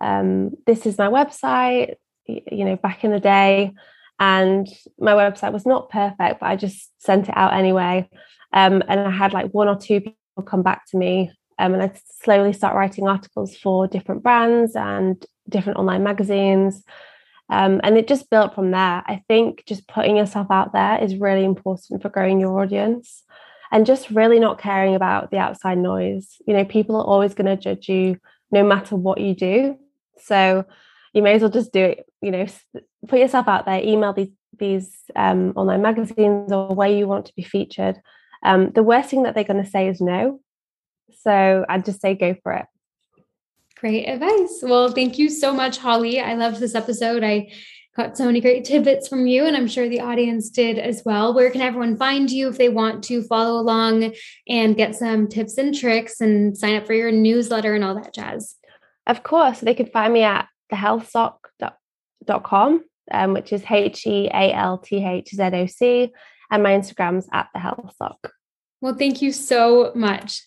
Um, 0.00 0.52
this 0.66 0.86
is 0.86 0.96
my 0.96 1.08
website, 1.08 1.94
you 2.26 2.64
know, 2.64 2.76
back 2.76 3.04
in 3.04 3.10
the 3.10 3.20
day. 3.20 3.72
And 4.18 4.68
my 4.98 5.12
website 5.12 5.52
was 5.52 5.66
not 5.66 5.90
perfect, 5.90 6.40
but 6.40 6.46
I 6.46 6.56
just 6.56 6.90
sent 6.98 7.28
it 7.28 7.36
out 7.36 7.54
anyway. 7.54 8.08
Um, 8.52 8.82
and 8.88 9.00
I 9.00 9.10
had 9.10 9.32
like 9.32 9.50
one 9.52 9.68
or 9.68 9.76
two 9.76 10.00
people 10.00 10.44
come 10.46 10.62
back 10.62 10.86
to 10.90 10.96
me 10.96 11.32
um, 11.58 11.74
and 11.74 11.82
I 11.82 11.92
slowly 12.22 12.52
start 12.52 12.74
writing 12.74 13.08
articles 13.08 13.56
for 13.56 13.86
different 13.86 14.22
brands 14.22 14.74
and 14.76 15.24
different 15.48 15.78
online 15.78 16.02
magazines. 16.02 16.82
Um, 17.50 17.80
and 17.82 17.98
it 17.98 18.08
just 18.08 18.30
built 18.30 18.54
from 18.54 18.70
there. 18.70 19.02
I 19.06 19.22
think 19.28 19.64
just 19.66 19.86
putting 19.88 20.16
yourself 20.16 20.46
out 20.50 20.72
there 20.72 21.02
is 21.02 21.16
really 21.16 21.44
important 21.44 22.00
for 22.00 22.08
growing 22.08 22.40
your 22.40 22.58
audience 22.60 23.24
and 23.70 23.86
just 23.86 24.10
really 24.10 24.38
not 24.38 24.58
caring 24.58 24.94
about 24.94 25.30
the 25.30 25.38
outside 25.38 25.78
noise. 25.78 26.36
You 26.46 26.54
know, 26.54 26.64
people 26.64 26.96
are 26.96 27.04
always 27.04 27.34
going 27.34 27.46
to 27.46 27.62
judge 27.62 27.88
you 27.88 28.18
no 28.50 28.62
matter 28.64 28.96
what 28.96 29.20
you 29.20 29.34
do. 29.34 29.78
So 30.18 30.64
you 31.12 31.22
may 31.22 31.34
as 31.34 31.42
well 31.42 31.50
just 31.50 31.72
do 31.72 31.84
it, 31.84 32.06
you 32.20 32.30
know, 32.30 32.46
put 33.08 33.18
yourself 33.18 33.48
out 33.48 33.66
there, 33.66 33.80
email 33.82 34.12
these 34.12 34.30
these 34.58 34.94
um, 35.16 35.52
online 35.56 35.82
magazines 35.82 36.52
or 36.52 36.74
where 36.74 36.90
you 36.90 37.08
want 37.08 37.26
to 37.26 37.32
be 37.34 37.42
featured. 37.42 38.00
Um, 38.42 38.70
the 38.72 38.82
worst 38.82 39.10
thing 39.10 39.22
that 39.22 39.34
they're 39.34 39.44
going 39.44 39.64
to 39.64 39.70
say 39.70 39.88
is 39.88 40.00
no. 40.00 40.40
So 41.20 41.64
I'd 41.68 41.84
just 41.84 42.00
say 42.00 42.14
go 42.14 42.36
for 42.42 42.52
it. 42.52 42.66
Great 43.82 44.06
advice. 44.06 44.60
Well, 44.62 44.92
thank 44.92 45.18
you 45.18 45.28
so 45.28 45.52
much, 45.52 45.78
Holly. 45.78 46.20
I 46.20 46.34
loved 46.34 46.60
this 46.60 46.76
episode. 46.76 47.24
I 47.24 47.50
got 47.96 48.16
so 48.16 48.26
many 48.26 48.40
great 48.40 48.64
tidbits 48.64 49.08
from 49.08 49.26
you, 49.26 49.44
and 49.44 49.56
I'm 49.56 49.66
sure 49.66 49.88
the 49.88 50.02
audience 50.02 50.50
did 50.50 50.78
as 50.78 51.02
well. 51.04 51.34
Where 51.34 51.50
can 51.50 51.62
everyone 51.62 51.96
find 51.96 52.30
you 52.30 52.48
if 52.48 52.58
they 52.58 52.68
want 52.68 53.02
to 53.02 53.24
follow 53.24 53.60
along 53.60 54.14
and 54.48 54.76
get 54.76 54.94
some 54.94 55.26
tips 55.26 55.58
and 55.58 55.76
tricks 55.76 56.20
and 56.20 56.56
sign 56.56 56.76
up 56.76 56.86
for 56.86 56.92
your 56.92 57.10
newsletter 57.10 57.74
and 57.74 57.82
all 57.82 57.96
that 57.96 58.14
jazz? 58.14 58.54
Of 59.08 59.24
course, 59.24 59.58
they 59.58 59.74
can 59.74 59.86
find 59.86 60.12
me 60.12 60.22
at 60.22 60.46
thehealthzoc.com, 60.72 62.84
um, 63.10 63.32
which 63.32 63.52
is 63.52 63.64
H 63.68 64.06
E 64.06 64.30
A 64.32 64.52
L 64.52 64.78
T 64.78 65.04
H 65.04 65.30
Z 65.30 65.42
O 65.42 65.66
C, 65.66 66.12
and 66.52 66.62
my 66.62 66.70
Instagram's 66.70 67.28
at 67.32 67.48
the 67.52 67.58
Health 67.58 67.96
Well, 68.80 68.94
thank 68.94 69.22
you 69.22 69.32
so 69.32 69.90
much. 69.96 70.42